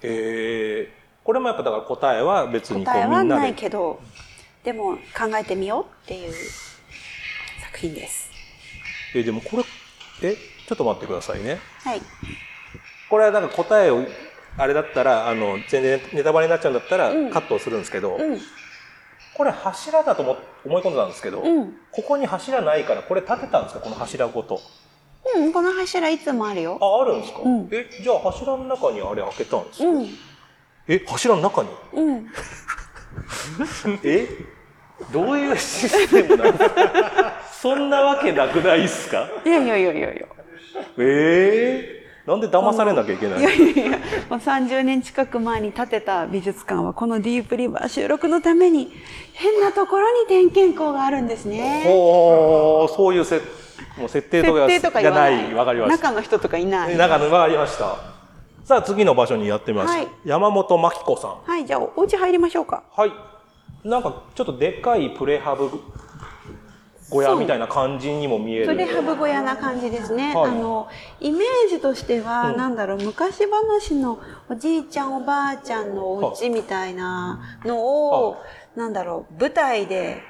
[0.02, 0.92] え。
[1.24, 3.54] これもやっぱだから答えは別にこうみんなで。
[3.54, 4.00] けど、
[4.64, 6.34] でも考えてみようっていう
[7.62, 8.32] 作品です。
[9.14, 9.64] え、でもこれ、
[10.30, 10.36] え、
[10.68, 11.60] ちょっと待ってくださいね。
[11.84, 12.02] はい。
[13.10, 14.04] これはなんか答えを、
[14.58, 18.40] あれだったら、あの、全然ネタバレになっちゃうんだったらうんカットをするんですけど、うん。
[19.36, 21.74] これ柱だと思思い込んでたんですけど、うん。
[21.92, 23.82] ここに柱ないから、これ立てたんですか？
[23.82, 24.62] この柱ごと。
[25.36, 26.78] うん、この柱いつもあるよ。
[26.82, 30.08] あ、あるんですか、うんえ、じゃあ柱の中にあれ開けたんですか、うん。
[30.88, 31.70] え、柱の中に？
[31.94, 32.28] うん。
[34.04, 34.28] え？
[35.12, 39.28] どういうシステムなんですかそんなわけなくないっすか？
[39.46, 40.28] いやいやいやいやいや。
[40.98, 43.98] ええなんで騙されなきゃいけないいやいやいや、
[44.30, 48.92] もう30年近く前に建てた美術館はこのディープリバー収録のために
[49.34, 51.84] 変なところに点検口があるんですね。
[51.88, 53.42] おーそういうせ
[53.98, 55.54] もう設定とか設定とかじゃない。
[55.54, 56.98] わかりました中の人とかいない。
[56.98, 57.96] 中のわかりました
[58.64, 62.82] さあ次の場所にやってみます、はい山本真紀子さんはい、じゃあお家入りましょうか。
[62.92, 63.12] はい
[63.84, 65.70] なんかちょっとでかいプレハブ
[67.10, 68.66] 小屋みたいな感じにも見える。
[68.66, 70.34] プレハブ小屋な感じですね。
[70.34, 70.52] はい。
[70.52, 70.88] あの、
[71.20, 72.58] イメージとしては、うん。
[72.58, 78.38] なんだろう、昔話のおじいちゃんおばあちゃんのお家みたいなのを、は
[78.76, 80.22] なんだろう、舞台で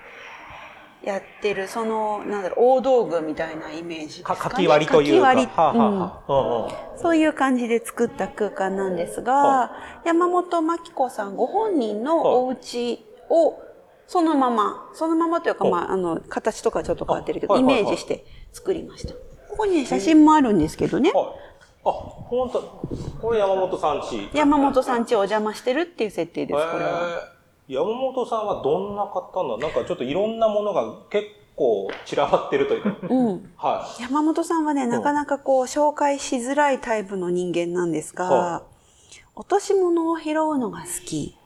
[1.02, 4.40] やってる、その、なんだろう、大道具みたいなイメージですか、ね。
[4.40, 6.24] かかき割りというか。
[6.98, 9.72] そういう感じで作った空間なんですが、は
[10.04, 13.62] 山本真紀子さんご本人のお家を
[14.08, 19.14] そのまま、そのままというか、はまあ、あの、形とかちょっと変わってるけど、はいはいはいメージして作りました。
[19.14, 21.26] ここにね、写真もあるんですけどね、はい
[21.88, 22.62] あ本当
[23.22, 27.30] これ山本さんち山本さん家お邪魔してるっていう設定です、これは。
[27.30, 27.36] えー
[27.68, 29.58] 山本さんはどんな方なの？
[29.58, 32.96] なんかちょっといろんなものが結構散らばってるというか。
[33.10, 33.54] うん。
[33.58, 38.64] は山本さんはね、なかなかこう、紹介しづらいタイプの人間なんですが、は
[39.34, 41.40] 落とし物を拾うのが好き。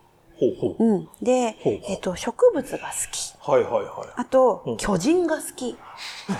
[0.45, 0.57] い。
[0.59, 0.87] ほうほう。
[0.87, 1.09] うん。
[1.21, 3.33] でほうほう、えっと、植物が好き。
[3.41, 5.69] はいはいはあと、うん巨人が好き。
[5.71, 5.77] い。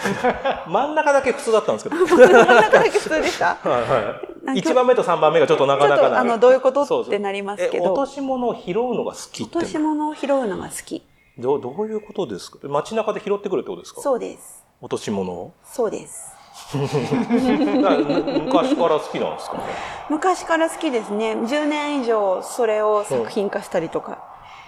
[0.69, 2.05] 真ん中だけ普通だったんですけど。
[2.07, 4.45] 真ん中だけ普通でした はいはい。
[4.45, 11.03] なんか1番目と3番目がちょっとなかなかなあのどういうことってなりますけどえ落とし物を拾うのが好きって落とし物を拾うのが好き。
[11.37, 12.57] どうどういうことですか？
[12.67, 14.01] 街中で拾ってくるってことですか？
[14.01, 14.63] そうです。
[14.81, 15.51] 落とし物を？
[15.63, 16.38] そうです。
[18.45, 19.57] 昔から好きなんですか？
[19.57, 19.63] ね
[20.09, 21.33] 昔から好きですね。
[21.33, 24.19] 10年以上それを作品化したりとか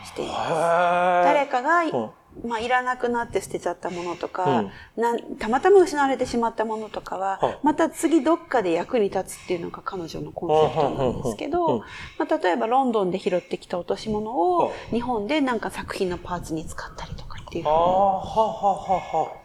[0.04, 0.50] しています。
[0.50, 2.12] 誰誰かが、うん。
[2.48, 4.64] まあ、いらなくなって捨てちゃったものとか、
[4.96, 5.38] うん。
[5.38, 11.60] たまたま失われてしまったものとかは、はいまた次どっかで役に立つっていうのが彼女のコンセプトなんですけうんうん。
[11.60, 11.80] うん。
[11.80, 11.86] ど、
[12.18, 19.41] まあ、例えばロンドンで拾ってきた落とし物はを日本でなんか作品のパーツに使ったりとかっていうああはははは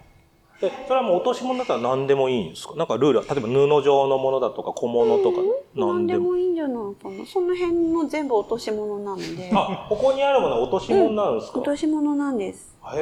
[0.62, 2.74] えそれはもう落とし物だったら何でもいいんですか？
[2.76, 5.40] なんかルールは例えば布状のものだとか小物とか
[5.74, 7.26] 何でももいいんじゃないかな。
[7.26, 9.50] その辺も全部落とし物なので。
[9.52, 12.74] あここにあるものは落とし物なんですか、落とし物なんです。
[12.94, 12.98] へ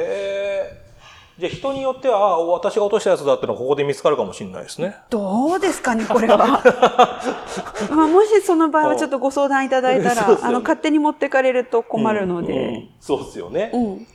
[0.81, 0.85] え
[1.37, 6.37] じゃあ人によってはあ私が落としたやつだってのはここで見つかるかもしれないですねどうですかね、これは。
[7.93, 12.89] まあ、もしその場合はちょっとご相談いただいたら、あの、勝手に持ってかれると困るのうんうでん。
[13.01, 14.07] そうですよね、うん。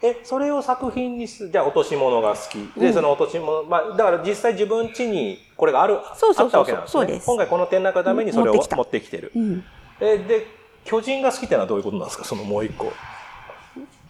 [0.00, 2.78] えそれを作品にすじゃあ落とし物が好き。
[2.78, 2.94] で、うん。
[2.94, 6.60] その落とし物まあだから実際自分家にこれがあるそうそうそうそう。
[6.60, 6.92] あったわけなんですね。
[6.92, 7.26] そうです。
[7.26, 9.32] 今回この展覧会のためにそれを持ってきてる。
[9.34, 9.64] うん。
[10.00, 10.46] えで
[10.84, 12.24] 巨人が好きってのはどういうことなんですか？
[12.24, 12.92] そのもう一個。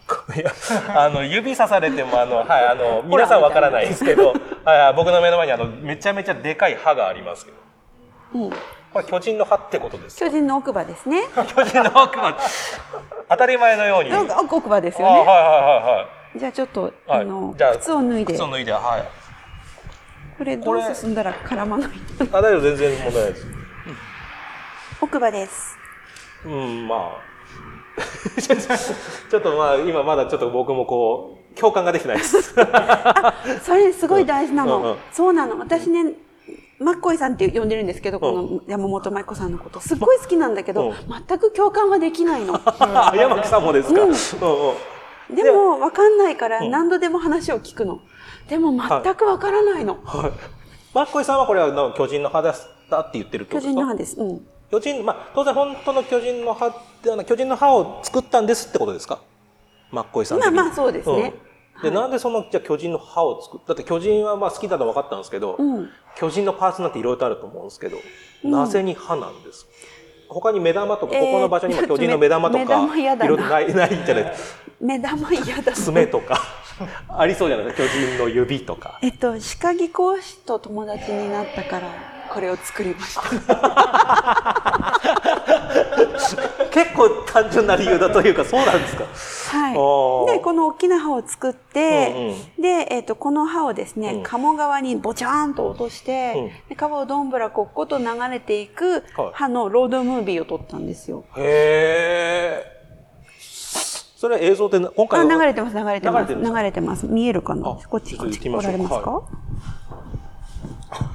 [0.95, 4.33] あの指さされてもあのはいあの皆さんわからないですけど。
[4.63, 7.57] はいはい僕の目の前にあのめちゃめちゃでかい歯がありますけど。
[8.35, 8.51] うん。
[8.93, 10.25] これ巨人の歯ってことですか？
[10.25, 11.23] 巨人の奥歯ですね。
[11.55, 12.35] 巨人の奥歯。
[13.29, 14.11] 当たり前のように。
[14.13, 15.31] 奥歯ですあはいよね。
[15.31, 16.39] はいはいはい。
[16.39, 17.21] じゃあちょっと、はい。
[17.21, 19.07] あの、じゃあ靴を脱いで、靴を脱いではい。
[20.37, 21.89] これどう進んだら絡まない
[22.31, 23.47] あ大丈夫全然問題ないです。
[25.01, 25.77] 奥歯です。
[26.45, 27.29] うんまあ。
[28.39, 32.53] ちょっとまあ今まだちょっと僕もこう共感ができてないです。
[33.63, 34.77] それすごい大事なの。
[34.77, 34.97] うんうん。
[35.11, 35.59] そうなの。
[35.59, 36.13] 私ね、
[36.79, 39.81] マッコイさんって呼んでるんですけど、この山本舞子さんのこと。
[39.81, 40.95] すっごい好きなんだけど、うん
[41.27, 42.53] 全く共感はできないの。
[43.15, 47.99] 山木さんもですか、うんでも、わかんないから何度でも話を聞くの。
[48.47, 49.99] でも全くわからないの。
[50.03, 50.31] はい。
[50.93, 52.55] マッコイさんはこれはの巨人の歯だっ
[53.11, 54.19] て言ってる巨人の歯です。
[54.19, 54.47] うん。
[54.71, 59.19] 巨人、まあ、当然本当の巨人の歯ってあの巨人の歯を作ったんですってことですか？
[59.91, 61.33] マッコイさんまあまあそうですね。
[61.43, 61.48] うん
[61.83, 65.89] で、なんでその、じゃあ巨人の歯を作っだって巨人はまあ好きだと分かったんですけど、うん。
[66.17, 69.71] 巨人のパーツなんていろいろとあると思うんですけど、うんなぜに歯なんですか？
[70.29, 72.87] 他に目玉とか、えーここの場所に今巨人の目玉と 目か、い
[73.27, 74.23] ろいろない、ないんじゃない？
[74.25, 74.59] ですか。
[74.79, 75.71] 目玉嫌だ。
[75.73, 76.39] 爪とか、
[77.09, 78.99] ありそうじゃないですか、巨人の指とか。
[79.01, 81.87] えっと、歯科技講師と友達になったから、
[82.31, 83.21] これを作りました。
[86.71, 89.03] 結構単純な理由だというか、そうなんですか。
[89.57, 89.73] はい。
[90.33, 101.23] で、この大きな歯を作って、うんで、えっ、と、この歯をですね、うん鴨川にボチャーンと落として、うんで川をどんぶらこっこと流れていくはい歯のロードムービーを撮ったんですよ。
[101.37, 102.79] へえ。
[104.15, 105.33] それは映像で、今あ、回は？
[105.33, 106.35] 流れてます、流れてます。
[106.35, 107.07] 流れてます。
[107.07, 107.69] 見えるかな？
[107.69, 109.23] あこっち、こっち、ちょっと行きましょうおられますか、は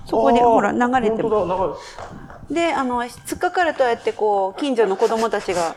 [0.07, 1.35] そこで、あーほら、流れてます。
[1.35, 5.75] 本当だ、流れで、あの、突っかかるとやってこう、近所の子供たちが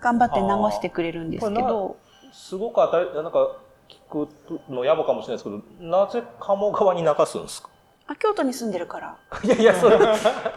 [0.00, 1.96] 頑張って流してくれるんですけど、
[2.32, 3.48] すごく当たり、なんか、
[3.88, 4.28] 聞く
[4.70, 7.68] の野暮かもしれないですけど、なぜ鴨川に流すんですか？
[8.06, 9.16] あ、京都に住んでるから。
[9.44, 9.96] いやいや、それ、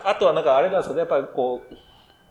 [0.03, 1.75] あとはなんかあれなんですかね、やっぱりこう、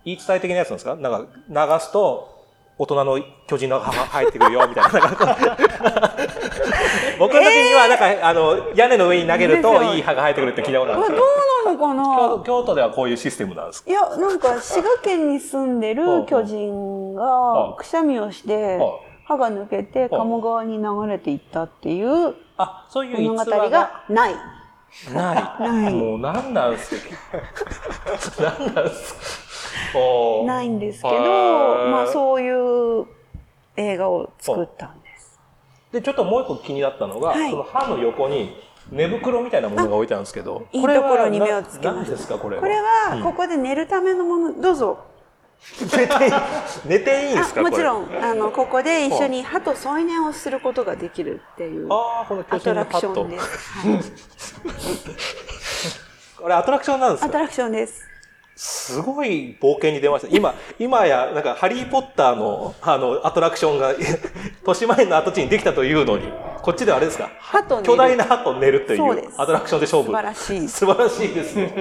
[0.04, 0.94] 言い伝え的なやつなんですか？
[0.96, 2.34] なんか、流すと、
[2.78, 4.90] 大人の巨人の歯が入ってくるよ、みたいな。
[7.18, 11.22] 僕の時には、なんか、あの、屋根の上に投げると、いい歯が生えてくるって聞いたことあるんですよ。
[11.64, 12.04] うなのかな？
[12.04, 13.90] 京京都ではこういうシステムなんですか？
[13.90, 18.90] いや、なんか、滋賀県に住んでる巨人が、くしゃみをしてはい、
[19.24, 24.34] 歯が抜けて、鴨川に流れていったっていうあ、そういう物語ががない。
[25.12, 25.64] ない。
[25.64, 25.92] ない。
[25.92, 27.02] もう何なんすか？
[28.58, 29.20] 何なんすか？
[30.46, 32.50] ないんですけど、まあそうい
[33.02, 33.06] う
[33.76, 35.05] 映画を作ったんです。
[35.96, 38.54] で、ちょっともう一個気になったのが、はいその歯の横に
[38.90, 42.16] 寝袋みたいなものが置いてあるんですけど、いいところに目をつけま何した。
[42.16, 42.62] ですか、これは？
[42.62, 44.98] これは、ここで寝るためのもの、どうぞ。
[45.80, 46.08] 寝ていい、
[46.84, 48.10] 寝ていいんですかあもちろん。
[48.10, 52.36] ん、あの、ここで一緒に歯と添い寝をすることができるっていうアト
[52.74, 53.80] ラクションです。
[53.80, 54.00] はい
[56.36, 57.26] これアトラクションなんですか？
[57.28, 58.15] アトラクションです。
[58.58, 60.34] すごい冒険に出ました。
[60.34, 66.32] 今、今や、なんか、ハリーポッターの、あの、アトラクションが、豊島園の跡地にできたというのに、
[66.62, 67.30] こっちであれですか？
[67.84, 70.08] 巨大な歯と寝るといそうアトラクションで勝負。
[70.08, 70.68] 素晴らしい。
[70.68, 71.74] 素晴らしいですね。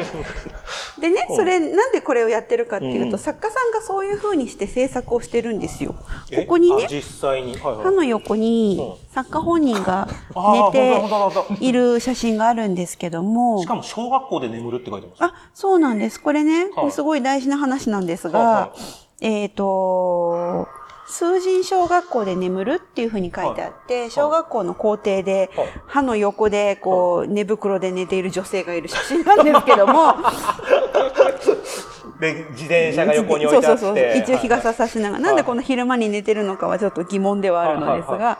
[1.01, 3.17] でね、それなんでこれをやってるかっていうと、うん。
[3.17, 5.95] 作家さんがそういう風にして制作をしてるんですよ。
[6.29, 6.41] え？
[6.43, 7.83] ここにねあ、実際に、はいはい。
[7.85, 13.61] 歯の横にう作家本人が寝ている写真があるんですけども。
[13.61, 15.23] し、かも小学校で眠るって書いてます。
[15.23, 16.19] あ、そうなんです。
[16.19, 16.91] これね、はい。
[16.91, 18.73] すごい大事な話なんですはいはが、
[19.21, 20.67] えっ、と、
[21.07, 25.67] 数人小学校で眠るっていうふうに書いてあって、小学校の校庭ではい。
[25.87, 30.13] 歯の横でこう寝袋で寝ている女性がいる写真なんですけども、
[32.19, 33.79] で自転車が横に置いてあって。
[33.79, 34.17] そうそうそう。
[34.17, 38.39] 一応日が傘差しながら、いなんでこんな昼間に寝てるのかはちょっと疑問ではあるのですはいが、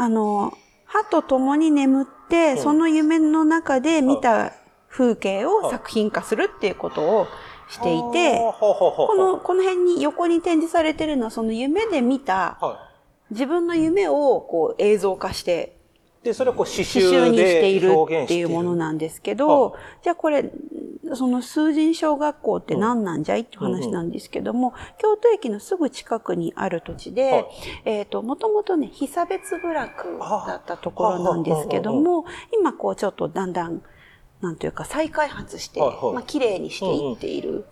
[0.00, 4.54] あの、歯と共に眠って、その夢の中で見た
[4.88, 7.26] 風景を作品化するっていうことを
[7.68, 12.88] していて、この、この辺に横に展示されてるのは、その夢で見たは
[13.30, 15.74] 自分の夢をこう映像化して
[16.22, 17.92] い、でそれをこう刺刺繍繍にしている
[18.24, 20.50] っていうものななんですけどは、じゃあこれ、
[21.16, 27.14] その数人小学校って何なんじゃいって話なんですけども、京都駅のすぐ近くにある土地はい。
[27.14, 27.46] で、
[27.84, 32.24] えっと、もともとね、久別部落だったところなんですけども、
[32.58, 33.82] 今こうちょっとだんだん、
[34.40, 37.66] なんというか再開発して、まあ綺麗にしていっている、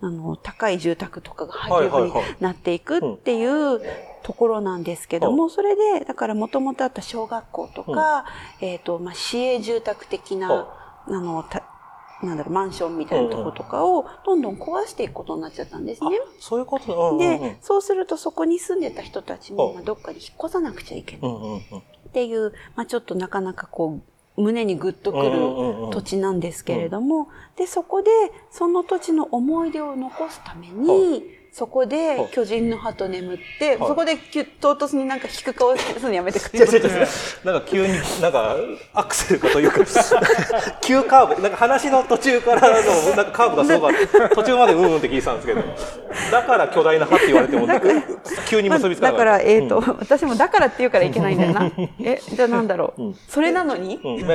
[0.00, 3.80] あの、高い住宅とかが入るようになっていくっていう
[4.24, 8.24] ところなんですけども、それで、だからもともとあった小学校とか、
[8.60, 11.62] えっ、と、まあ、市営住宅的な、はあの、た
[12.22, 16.10] なんだろう、マンションみたいなところとかをどんどん壊していくことになっちゃったんですね。
[16.38, 21.32] そういうこと、うんうんうん、で、そうするとそこに住んでた人たちも、はまあ、どっかに引っ越さなくちゃいけない。
[22.08, 24.00] っていう、まあ、ちょっとなかなかこ
[24.36, 28.10] う、胸にグッとくる土地なんですけれども、で、そこで、
[28.50, 33.88] その土地の思い出を残すために、そこで巨人の歯と眠って、はい。
[33.88, 34.16] そこで
[34.58, 36.60] 唐突になんか引く顔するのやめてくれ
[37.44, 37.92] なんか急に
[38.22, 38.56] なんか
[38.94, 39.80] アクセルかというか
[40.80, 44.28] 急カーブなんか話の途中からのなんかカーブがすごかった。
[44.34, 45.60] 途中までうんうんって聞いてたんですけど。
[46.30, 47.68] だから巨大な歯って言われても
[48.48, 49.82] 急にまあ結びつかなだから、えっ、と、うん。
[49.98, 51.70] 私もだからって言うからいけないんだよな。
[52.02, 53.02] え、じゃあなんだろう。
[53.02, 53.14] うん。
[53.28, 54.30] それなのに、うん。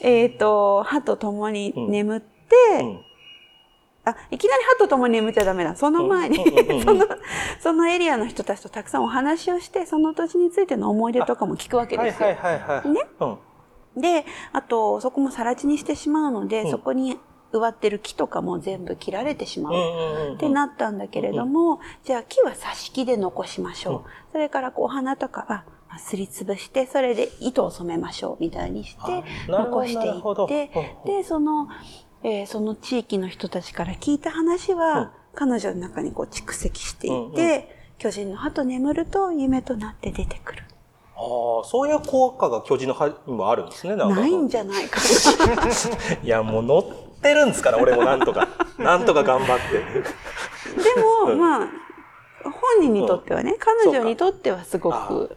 [0.00, 2.26] えっ、と、歯と共に眠って、
[2.80, 3.13] うん
[4.04, 5.76] あ、いきなり歯と共に眠っちゃダメだ。
[5.76, 6.36] その前に、
[6.82, 7.06] その、
[7.58, 12.28] そのエリアの人たちとたくさんお話をして、その土地についての思い出とかも聞くわけですよ。
[12.28, 13.06] はいはいはいはいね。
[13.20, 14.00] うん。
[14.00, 16.70] で、あと、そこも更地にしてしまうので、うん。
[16.70, 17.18] そこに
[17.52, 20.34] 植わってる木とかも全部切られてしまう。
[20.34, 23.94] ってなったんだけれども、じゃあ木は挿し木で残しましょう。
[23.94, 24.02] うん。
[24.32, 30.70] それからこう花とかあすりつぶして、それで糸を染めましょうみたいにして残していって
[31.04, 31.68] うん、で、その、
[32.24, 34.78] えーその地域の人たちから聞いた話うん。
[34.78, 37.68] は、彼女の中にこう蓄積していっうんうて、
[37.98, 40.62] 巨人の歯と眠ると夢となって出てくる。
[41.16, 44.20] ああそういう効果が巨人の歯にもあるんですねなんか。
[44.20, 45.62] ないんじゃないかな。
[46.24, 46.84] いやもう乗っ
[47.22, 48.48] てるんですから俺もなんとか。
[48.78, 50.82] なんとか頑張って。
[50.82, 51.38] でも、うん。
[51.38, 51.68] まあ、
[52.42, 53.70] 本人にとってはね、うか。
[53.86, 55.36] 女にとってはすごく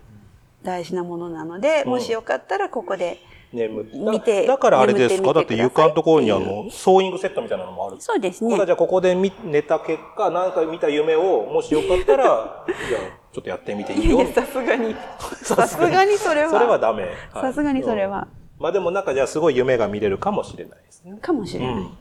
[0.64, 1.90] 大事なものなので、うん。
[1.92, 3.20] もしよかったらここで、
[3.54, 5.34] 眠見てだだからあれですか？
[5.34, 7.96] だって床のところにあのソーイングセットみたいなのもある。
[8.00, 8.56] そうですね。
[8.56, 13.02] じゃあここで見寝た結果なんか見た夢をもしよかったらじゃあ
[13.34, 14.26] ちょっとやってみていいよ。
[14.34, 14.96] さすがに。
[15.44, 16.50] さすがにそれは。
[16.50, 17.04] それはダメ。
[17.04, 17.14] はい。
[17.42, 18.28] さすがにそれは。
[18.60, 21.18] まあでもなんかじゃあすごい夢が見れるかもしれないですね。
[21.22, 21.76] かもしれない。
[21.76, 21.98] うん。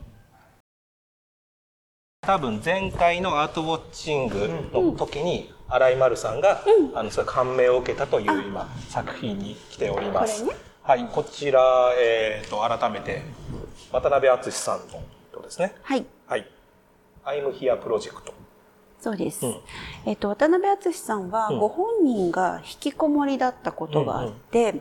[2.21, 6.61] 多分前回のアートウォッチングの時に新井丸さんが、
[6.93, 10.43] あのそれ感銘を受けたという今作品に来ております。
[10.43, 11.61] これねはい、こちら、
[11.99, 13.21] えー、と改めて
[13.91, 15.75] 渡辺敦さんのとですね。
[15.81, 16.05] はい。
[16.27, 16.47] はい。
[17.25, 18.33] I'm Here プロジェクト。
[18.97, 19.45] そうです。
[19.45, 19.55] うん
[20.05, 24.75] えっ、と、渡辺敦さんは、うんご本人が引きこもりだったことがあって、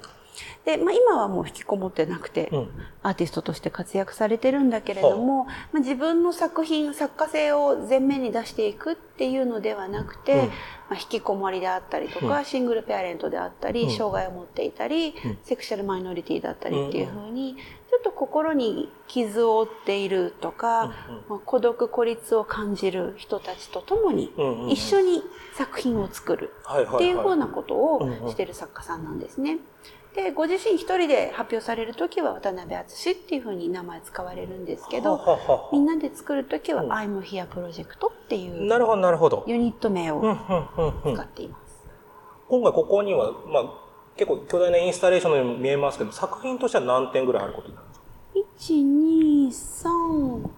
[0.65, 2.69] で、まあ今はもう引きこもってなくて、うん。
[3.03, 10.49] アーティストとして活躍されてるんだけれども、まあ、自分の作品、作家性を前面に出していくっていうのではなくて、うん。
[10.49, 10.53] ま
[10.93, 12.45] あ、引きこもりであったりとか、うん。
[12.45, 13.91] シングルペアレントであったり、うん。
[13.91, 15.39] 障害を持っていたり、うん。
[15.45, 17.57] セクシャルマイノリティだったりっていうふうに、
[17.89, 20.91] ちょっと心に傷を負っているとか、うん
[21.29, 24.33] まあ、孤独孤立を感じる人たちと共に、
[24.69, 25.23] 一緒に
[25.55, 26.53] 作品を作る。
[26.97, 29.59] っていうふうなことをしてる作家さんなんですね。
[30.17, 39.45] で、ご自身一人で発表されるときは渡辺敦っていうふうに名前使われるんですけど、ははははみんなで作るときはうん I'm Here プロジェクトっていうなるほどなるほど。
[39.47, 40.23] ユニット名を
[41.05, 41.85] 使っています。
[42.49, 43.65] 今回ここには、まあ、
[44.17, 48.07] 結構巨大なインスタレーションのように見えますけど作品としては何点ぐらいあることになるんですか
[48.73, 48.85] ？1、
[49.45, 50.49] 2、3、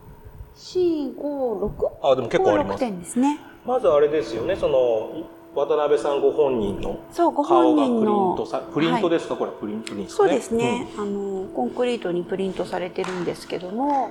[0.54, 2.12] 4、5、6?
[2.12, 3.40] あでも結構あります6点ですね。
[3.66, 10.08] まずあれですよねその渡辺さんご本人のそうご顔がプリン本人のトさプリントですか、これプリントですね。
[10.08, 14.10] そうですね、あのコンクリートにプリントされてるんですけども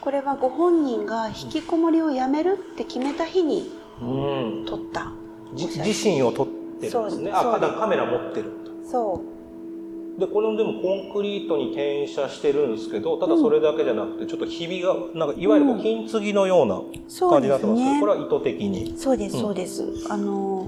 [0.00, 3.70] これはご本人が引きこもりをやめるって決めた日に
[4.00, 5.12] うん、うん撮った。
[5.54, 6.52] じ自身を撮って
[6.90, 7.30] るんですね。
[7.32, 8.50] あだカメラ持ってる
[8.90, 9.22] そ
[10.18, 16.76] でこれでもコンクリートに転写してるんですけどただそれだけじゃなくてちょっとひびがなんかいわゆるこう金継ぎのような
[17.28, 17.82] 感じになってます。
[17.82, 18.94] けどこれは意図的に。
[18.96, 19.42] そうですうん。
[19.42, 20.66] そうです、あの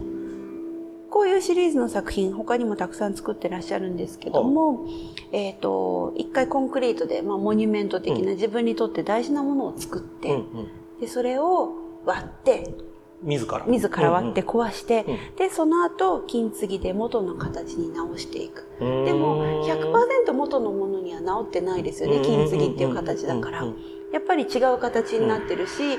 [1.11, 4.89] こういうシリーズの作品他にもたくさん作ってらっしゃるんですけども、
[5.31, 10.69] えっ、と一回コンクリートで、まあ、モニュメント的な自分にとって大事なものを作って、うんうん。
[11.01, 11.73] でそれを
[12.05, 12.75] 割って
[13.23, 13.65] 自ら。
[13.67, 15.13] 自ら割って壊して、うん。
[15.13, 18.69] うんでその後金継ぎで元の形に直していく。
[18.81, 19.05] うんうん。
[19.05, 23.63] でも100%元のものには直ってないですよね金継ぎっていう形だから。
[23.63, 25.99] うんうんやっぱり違う形になってるし違う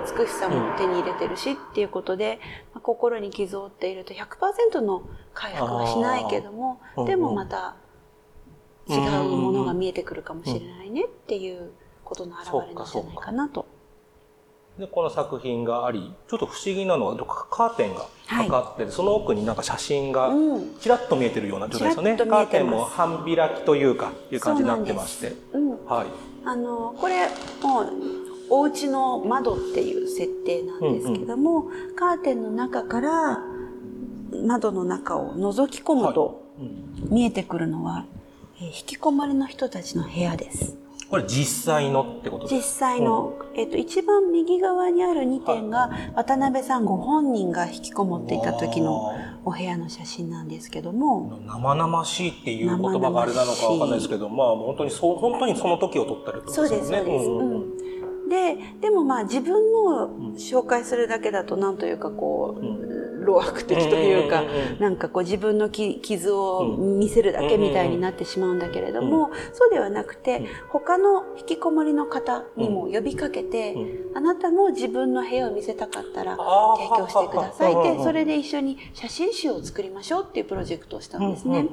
[0.00, 2.40] 美しさも手に入れてるしっていうことで、
[2.74, 7.76] まあ心に傷を負っていると100%の回復はしないけどもでもまた
[8.88, 11.70] 違うものが見えてくるかもしれないねっていう
[12.02, 13.64] ことの表れなんじゃないかなと。
[14.78, 17.16] でこの作品がありちょっと不思議なのは
[17.50, 20.74] カーテンがかかってて、その奥になんか写真がうん。
[20.80, 25.34] ちらっと見えてるような状態ですよねちらっとカーテンも半開きというかいう感じになってまして。
[25.52, 25.84] うん。
[25.84, 26.06] はい。
[26.44, 27.28] あのこれ
[27.62, 27.92] もう
[28.50, 33.40] お家の窓っていう設定なんですけども、カーテンの中から
[34.46, 37.14] 窓の中を覗き込むとうん。
[37.14, 38.06] 見えてくるのは、
[38.58, 40.76] えー引きこもりの人たちの部屋です。
[41.12, 49.12] これ実際のってことです実際の、えっと一番右側にある2点が渡辺さんご本人が引きこもっていた時の
[49.44, 57.28] お部屋の写真なんですけども、生々しいっていう言葉があれなのかわかんないですけど、まあ本当にそう本当にその時を撮ったりとそうです、そうです。
[57.28, 58.28] んうんうん。
[58.30, 62.64] で、でもまあ自分の紹介するだけだとなんというかこう、
[63.24, 64.42] 老悪的というか、
[64.78, 73.76] なんかこう自分のき傷を見せるだけみたいになってしまうんだけれども、そうではなくて、他の引きこもりの方にも呼びかけて、
[74.14, 77.72] あなたも自分の部屋を見せたかったら提供してください。
[77.72, 81.68] で、ははははそれで一緒に写真集を作りましょうっていうプロジェクトをしたんですね。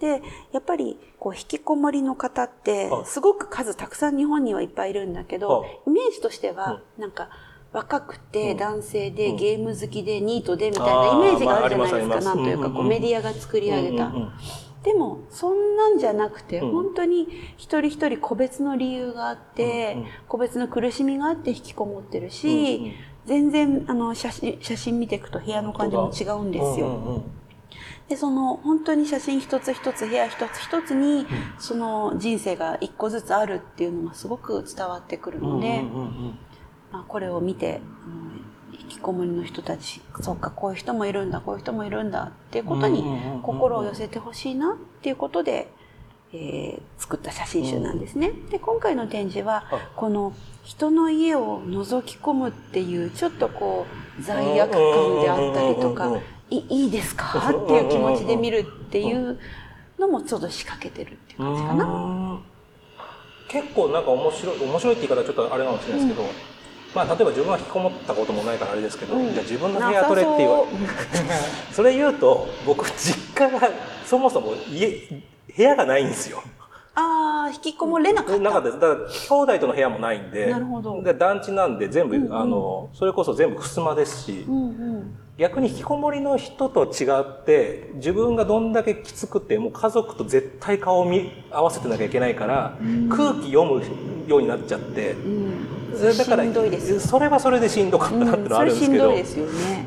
[0.00, 0.20] で
[0.50, 7.28] やっぱりこう引きこもりの方ってはいすごく数たくさん日本にはいっぱいいるんだけど、はいイメージとしてはなんか
[7.72, 14.12] 若くて男性でゲーム好きでニートでみたいなイメージがあるじゃないですか、なんというかこうメディアが作り上げた、
[14.82, 16.72] でもそんなんじゃなくて、うん。
[16.72, 19.96] 本当に一人一人個別の理由があって、
[20.28, 22.92] 個別の苦しみがあって引きこもってるし、
[23.24, 27.22] 全然あの写真写真見ていくと部屋の感じも違うんですよ。
[28.08, 31.26] でその本当に写真一つ一つ部屋一つ一つに
[31.58, 35.82] その人生が一個ずつあるっていうのがすごく伝わってくるので、
[36.92, 38.22] まあ、これを見て、うん
[38.74, 45.68] 引きこもりの人たちそうかこういう人もいるんだこういう人もいるんだっていうことにうんうんうんうん心を寄せてほしいなっていうことで、
[46.32, 48.32] えー作った写真集なんですね。
[48.50, 49.80] で今回の展示ははい。
[49.96, 50.32] この
[50.64, 53.86] 人の家を覗き込むっていうちょっとこ
[54.18, 54.80] う罪悪感
[55.20, 57.50] であったりとかうんうんうんうんいいいですか？
[57.50, 59.38] っていう気持ちで見るっていう
[59.98, 61.84] のもちょっと仕掛けてるっていう感じかな。
[61.84, 61.88] う
[62.34, 62.40] ん。
[63.48, 66.28] 結構なんか面白い面白いって言い方はちょっとあれかもしれないですけど、
[66.94, 70.64] まあ例えば自分は引きこもったこともないからあれですけど、うんじゃあ自分の部屋取れって言われ
[71.72, 73.68] それ言うと僕実家が
[74.04, 75.08] そもそも家
[75.56, 76.42] 部屋がないんですよ。
[76.94, 78.42] ああ引きこもれなかった。
[78.42, 78.80] なかったです。
[78.80, 92.76] だから兄弟との部屋もないんで、なるほどで団地なんで全部、うんうんあのそれこそ全部襖ですし、うんうん逆に引きこもりの人と違って自分がどんだけきつくても家族と絶対顔を見合わせてなきゃいけないから、
[93.08, 93.82] 空気読む
[94.28, 96.44] ようになっちゃって、うんだから
[97.00, 99.14] それはそれでしんどかったなっていうのはあるんですけど。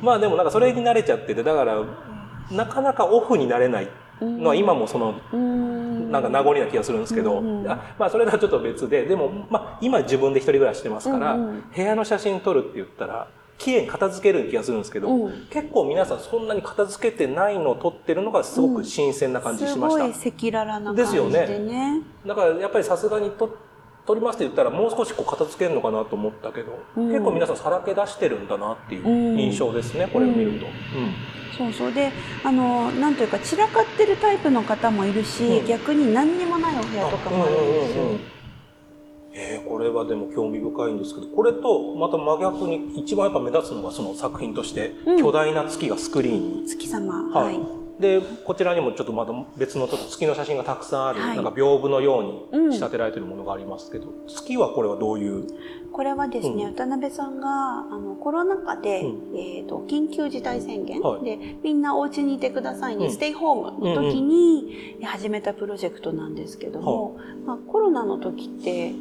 [0.01, 1.83] まあでもなんかそれに慣れちゃっててだから
[2.51, 3.89] なかなかオフになれない
[4.21, 6.11] のは今もそのうん。
[6.11, 11.63] なんか名残な気がするんですけど、うんうんあまあそれとはちょっと別ででも、まあ、今自分で一人暮らししてますから、うんうん。
[11.75, 13.27] 部屋の写真撮るって言ったら
[13.57, 15.47] 綺麗に片付ける気がするんですけど、うん。
[15.49, 21.59] 結構皆さんそんなに片付けてないのを撮ってるのがすごく新鮮な感じしました、すごい赤裸々な感じですよでね。
[21.59, 22.01] ね。
[22.25, 23.45] だからやっぱりさすがに撮
[24.05, 27.07] 撮りますって言ったらもう少しこう片付けるのかなと思ったけど、うん。
[27.09, 30.65] 結構皆さんさらけ出してるんだなっていう印象ですね、これを見ると。
[31.57, 31.93] そうそう。
[31.93, 32.11] で
[32.43, 35.67] あのなんというか散らかってるタイプの方もいるし、うん。
[35.67, 38.03] 逆に何にもないお部屋とかもあるんですよ。
[38.03, 38.35] うんうんうんうん
[39.37, 45.17] えーこれはでも興味深いんですけどこれとまた真逆に一番やっぱ目立つのがその作品としてうん。
[45.17, 47.59] 巨大な月がスクリーンに、月様、ははいい。
[47.99, 51.35] でこちらにもちょっとまた別のちょっと月の写真がたくさんある、はい。
[51.37, 55.47] なんか屏風のように仕立てられているものがありますけど、月はこれはどういう？
[55.93, 56.75] これはですね、うん。
[56.75, 61.23] 渡辺さんがあのコロナ禍で、うえー、と緊急事態宣言、はい。
[61.23, 63.11] でみんなお家にいてくださいね、うん。
[63.13, 68.93] ステイホームの時に始めたプロジェクトなんですけども、まあ、コロナの時って、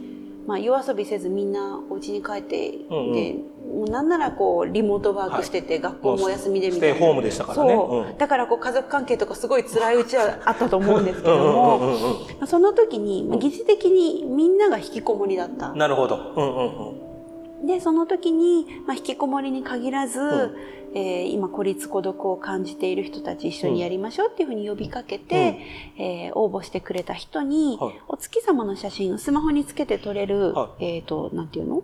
[0.46, 3.12] まあ、夜遊びせずみんなお家に帰って、うんうん。
[3.12, 3.36] で
[3.74, 6.94] もうなんならこうリモートワークしてて、学校もお休みでみたいな。
[6.94, 7.74] ステイホームでしたからね。
[7.74, 8.18] そう、うん。
[8.18, 11.96] だからこう家族関係とかすごい辛いうちはあったと思うんですけども、
[12.40, 15.70] うんその時に、まあ疑似的にみんなが引きこもりだった。
[15.70, 17.03] うんなるほど、うんうんうん
[17.62, 20.56] でその時に、まあ、引きこもりに限らず、ん
[20.96, 25.58] えー今孤立孤独を感じている人たち一緒にやりましょうっていうふうに呼びかけて、
[25.98, 28.00] えー応募してくれた人に、はい。
[28.08, 31.82] お月様の写真をスマホにつけて撮れる、はえっ、となんていうの？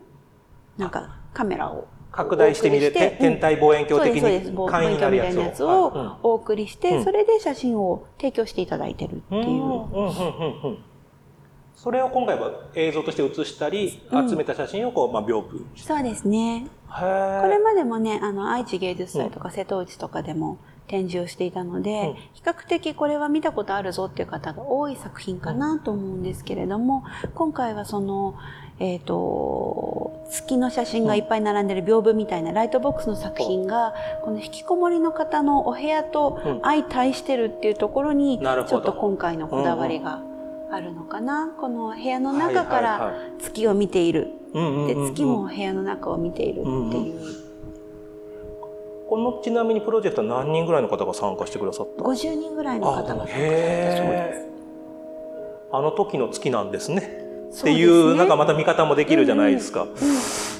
[0.78, 7.04] なんかカメラを拡大してみてお送りして天体望遠鏡的に望簡易になる遠鏡みたいなやつをお送りして、うん。
[7.04, 10.78] それで写真を提供していただいてるっていう。
[11.82, 14.28] それを今回は映像として写したり、うん。
[14.28, 16.66] 集めた写真をこう、まあ、屏風そうですね。
[16.86, 17.00] こ
[17.48, 20.58] れまでもね、あの、愛知芸術祭とか瀬戸内とかでも
[20.88, 22.14] 展示をしていたので、うん。
[22.34, 27.02] 比較的これは見たことあるぞっていう方が多い作品かなと思うんですけれども、
[27.34, 28.34] 今回はその、
[28.78, 36.60] えっ、と、月の写真がいっぱい並んでる屏風みたいなライトボックスの作品が、この引きこもりの方のお部屋とうん。
[36.60, 40.20] 相対してるっていうところに、ちょっと今回のこだわりが
[40.70, 41.54] あるのかな？
[41.60, 44.28] この部屋の中からはい月を見ている。
[44.54, 44.86] うんうんうんうん。
[44.86, 47.20] で、月も部屋の中を見ているっていう。
[49.08, 53.36] このちなみにプロジェクトは何人ぐらいの方が参加してくださった？50人ぐらいの方が参加された。
[53.36, 55.76] そうでへー。
[55.76, 57.20] あの時の月なんですね。
[57.50, 57.62] す。
[57.62, 59.96] っていうなんかまた見方もできるじゃないですか、うんうん。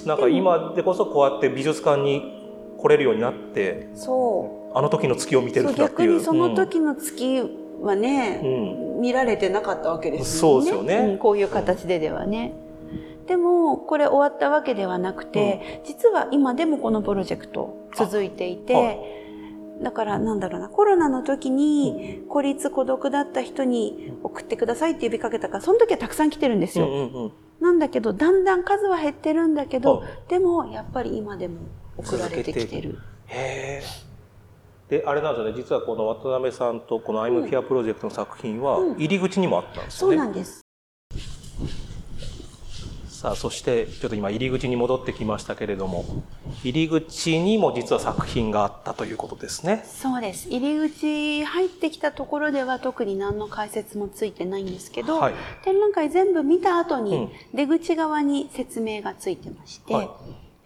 [0.06, 4.76] なんか今でこそこうやって美術館に来れるようになってそう。
[4.76, 6.18] あの時の月を見てるんだっていう。
[6.18, 7.42] にその時の月
[7.82, 9.00] はね、うん。
[9.00, 11.14] 見られてなかったわけですそうですよね。
[11.14, 12.52] んこういう形でではね。
[13.26, 18.98] でもこれ終わったわけではなくて、実は今でもこのプロジェクト続いていて、
[19.82, 26.92] だからなんだろうなコロナの時に孤立孤独だった人に送ってくださいって呼びかけたからその時はたくさん来てるんですうんよ。
[26.92, 27.32] うんうん。
[27.60, 30.10] なんだけどだんだん数は減ってるんだけど、はい。
[30.28, 31.60] でもやっぱり今でも
[31.96, 32.98] 送られてきてる。
[33.26, 34.09] へえ
[34.90, 35.56] であれなんですよね。
[35.56, 38.96] 実はこの渡辺さんとこの「アイムフィアプロジェクトの作品はうん。
[38.96, 40.60] 入り口にもあったんですそうよね、なんです。
[43.08, 46.06] さあそしてちょっと今入り口に戻ってきましたけれども
[46.64, 49.84] 入り口にも実は作品があったということですね。
[49.86, 50.48] そうです。
[50.48, 55.34] 入り口入ってきたところでは特に何の解説もついてないんですけど、はい。
[55.62, 57.04] 展覧会全部見た後うん。
[57.04, 60.08] に出口側に説明がついてまして、はい。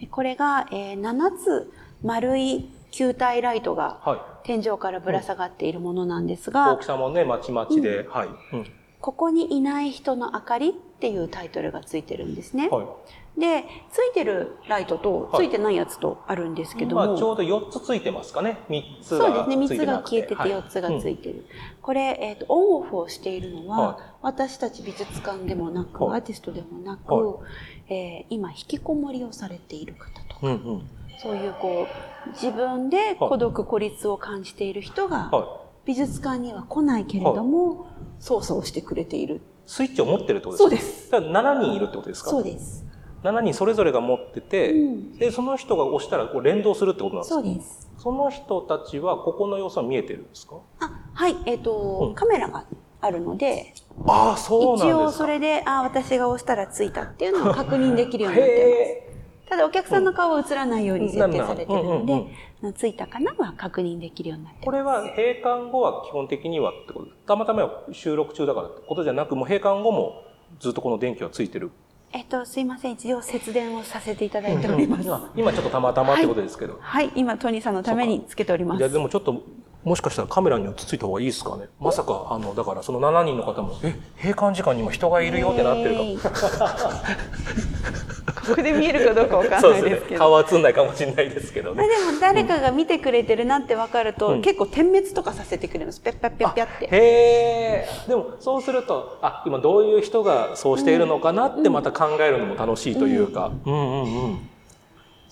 [0.01, 1.73] でこれが、えー7つ
[2.05, 8.67] 丸い球体ライトがは天井からぶら下がっているものなんですいが、大きさもねまちまちで、はい、うん。
[9.01, 12.69] ここにいない人の明かりっていうタイトルがついてるんですね。
[12.69, 12.97] は
[13.37, 13.41] い。
[13.41, 15.47] で、ついてるライトとはい。
[15.47, 18.59] ついてないやつとあるんですけども、まあ、ちょうど4つついてますかね。
[18.69, 21.45] 3つそうですね、3がつが消えてて4つがついてる。
[21.83, 24.03] これ、えっ、と、オンオフをしているのは、はい。
[24.23, 26.21] 私たち美術館でもなく、はい。
[26.21, 27.41] アーティストでもなく、は
[27.89, 30.89] えー今、引きこもりをされている方とか、うんうん
[31.25, 31.87] そういうこ
[32.27, 37.87] う、自分で孤独孤立を感じている人が、は美術館には来ないけれども、
[38.21, 39.37] 操作をしてくれている。
[39.37, 41.17] い、スイッチを持ってるってことですか？
[41.19, 41.33] そうです。
[41.33, 42.31] だから7人いるってことですか？
[42.31, 42.85] そうです。
[43.23, 45.19] 7人それぞれが持ってて、うん。
[45.19, 47.35] でその人が押したらこう連動するってことなんですか？
[47.35, 47.91] そうです。
[47.99, 50.57] その人たちはここの様子は見えてるんですか？
[50.81, 52.15] あ、はい、えっ、と、うん。
[52.15, 52.65] カメラが
[53.01, 53.75] あるので、
[54.07, 54.89] ああそうなんですか。
[54.89, 59.14] 一応それで、あ私が押したらついたっていうのを確認できるようになってます。
[59.55, 64.71] へただお客さんの顔は映らないように設定されてるので、ついたかなは確認できるようになってこ。
[64.71, 70.25] れは閉館後は基本的にはってことたまたま収録中だからってことじゃなくもう閉館後も
[70.61, 71.71] ずっとこの電気はついてる
[72.13, 72.93] えっと、すいません。
[72.93, 75.05] 一応節電をさせていただいております。
[75.05, 78.93] 今今ちょっとたまたまってことですけど、はい、今、トニーさんのためにつけておりまいやす。
[78.93, 79.43] でもちょっと
[79.85, 81.67] もしかしたらカメラにはつついた方がいいですかね？
[81.81, 88.15] まさかあのだからその7人の方もえ閉館時間にも人がいるよってなってるかも、え ー
[88.45, 90.21] ここで見えるかどうかわかんそうですねないですけど。
[90.21, 91.77] 顔は映んないかもしれないですけどね。
[91.77, 94.43] まあでも誰かが見てくれてるなって分かると、うん。
[94.43, 96.01] 結構点滅とかさせてくれます。
[96.01, 96.85] ぴゃっぴゃっぴゃっぴゃって。
[96.87, 97.89] へえ。
[98.07, 104.49] でもそうするとあ今どういう人がそうしているのかなってまた考えるのも楽しいというか、うん、うんうん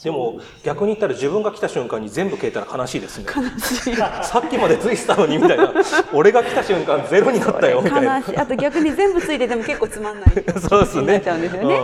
[0.02, 3.26] でも逆に言ったら自分が来た瞬間に全部消えたら悲しいですね。
[3.26, 3.94] 悲しい。
[4.24, 5.72] さっきまでついてたのにみたいな
[6.12, 8.18] 俺が来た瞬間ゼロになったよみたいな。
[8.18, 8.36] 悲しい。
[8.36, 10.30] あと逆に全部ついてても結構つまんない。
[10.68, 11.02] そうですね。
[11.02, 11.80] になっちゃうんですよね。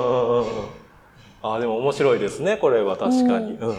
[1.41, 3.77] あでも面白いですねこれは確かに、うん。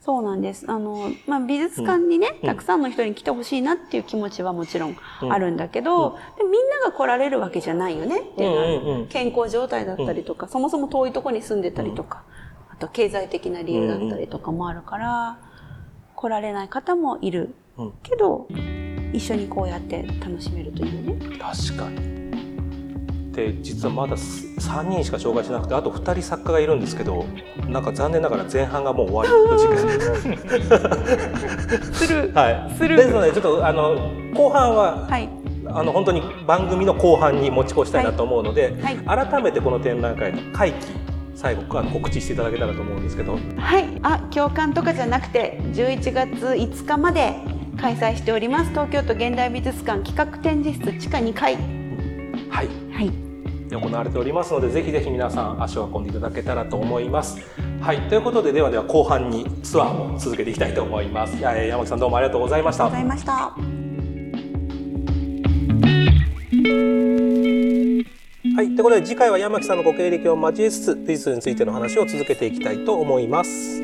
[0.00, 0.64] そうなんです。
[0.68, 2.48] あの、まあ、美術館にね、うん。
[2.48, 4.96] たくさんの人に来てほしいなっていう気持ちはもちろん
[5.28, 9.06] あるんだけど、でみんなが来られるわけじゃないよねっていうのは、うんうんうん。
[9.08, 12.22] 健康状態だったりとか、そもそも遠いところに住んでたりとか、
[12.76, 15.38] あと経済的な理由だったりとかもあるから、
[16.14, 17.54] 来られない方もいる。
[17.78, 18.48] うんけど、
[19.12, 21.38] 一緒にこうやって楽しめるというね。
[21.38, 22.16] 確かに
[23.32, 27.26] で実はまだ3人しか紹介しなくてあと2人作家がいるんですけど
[27.68, 29.76] なんか残念ながら前半がもう終わりの時間
[31.92, 32.32] する。
[32.34, 35.28] はいするですのでちょっとあの後半ははい。
[35.68, 41.05] あの本当に番組の後半に持ち越したいなと思うので、はい改めてこの展覧会の会期
[41.36, 47.36] 最後告知していただけたらと思うんですけどはい、あ、共感とかじゃなくて、11月5日まで
[47.78, 48.70] 開催しております。
[48.70, 51.56] 東京都現代美術館企画展示室地下2階。
[52.48, 53.12] はいはい。
[53.70, 57.38] 行われておりますのでぜひぜひ皆さん足を運んでいただけたらと思います。
[57.80, 61.40] はいということでではでは後半にツアーを続けていきたいと思います。
[61.42, 63.85] 山木さんどうもありがとうございましたありがとうございました。
[68.56, 73.82] はい、ということで次回は山木さんのご経歴を交えつつ美術についての話を続けていきたいと思います。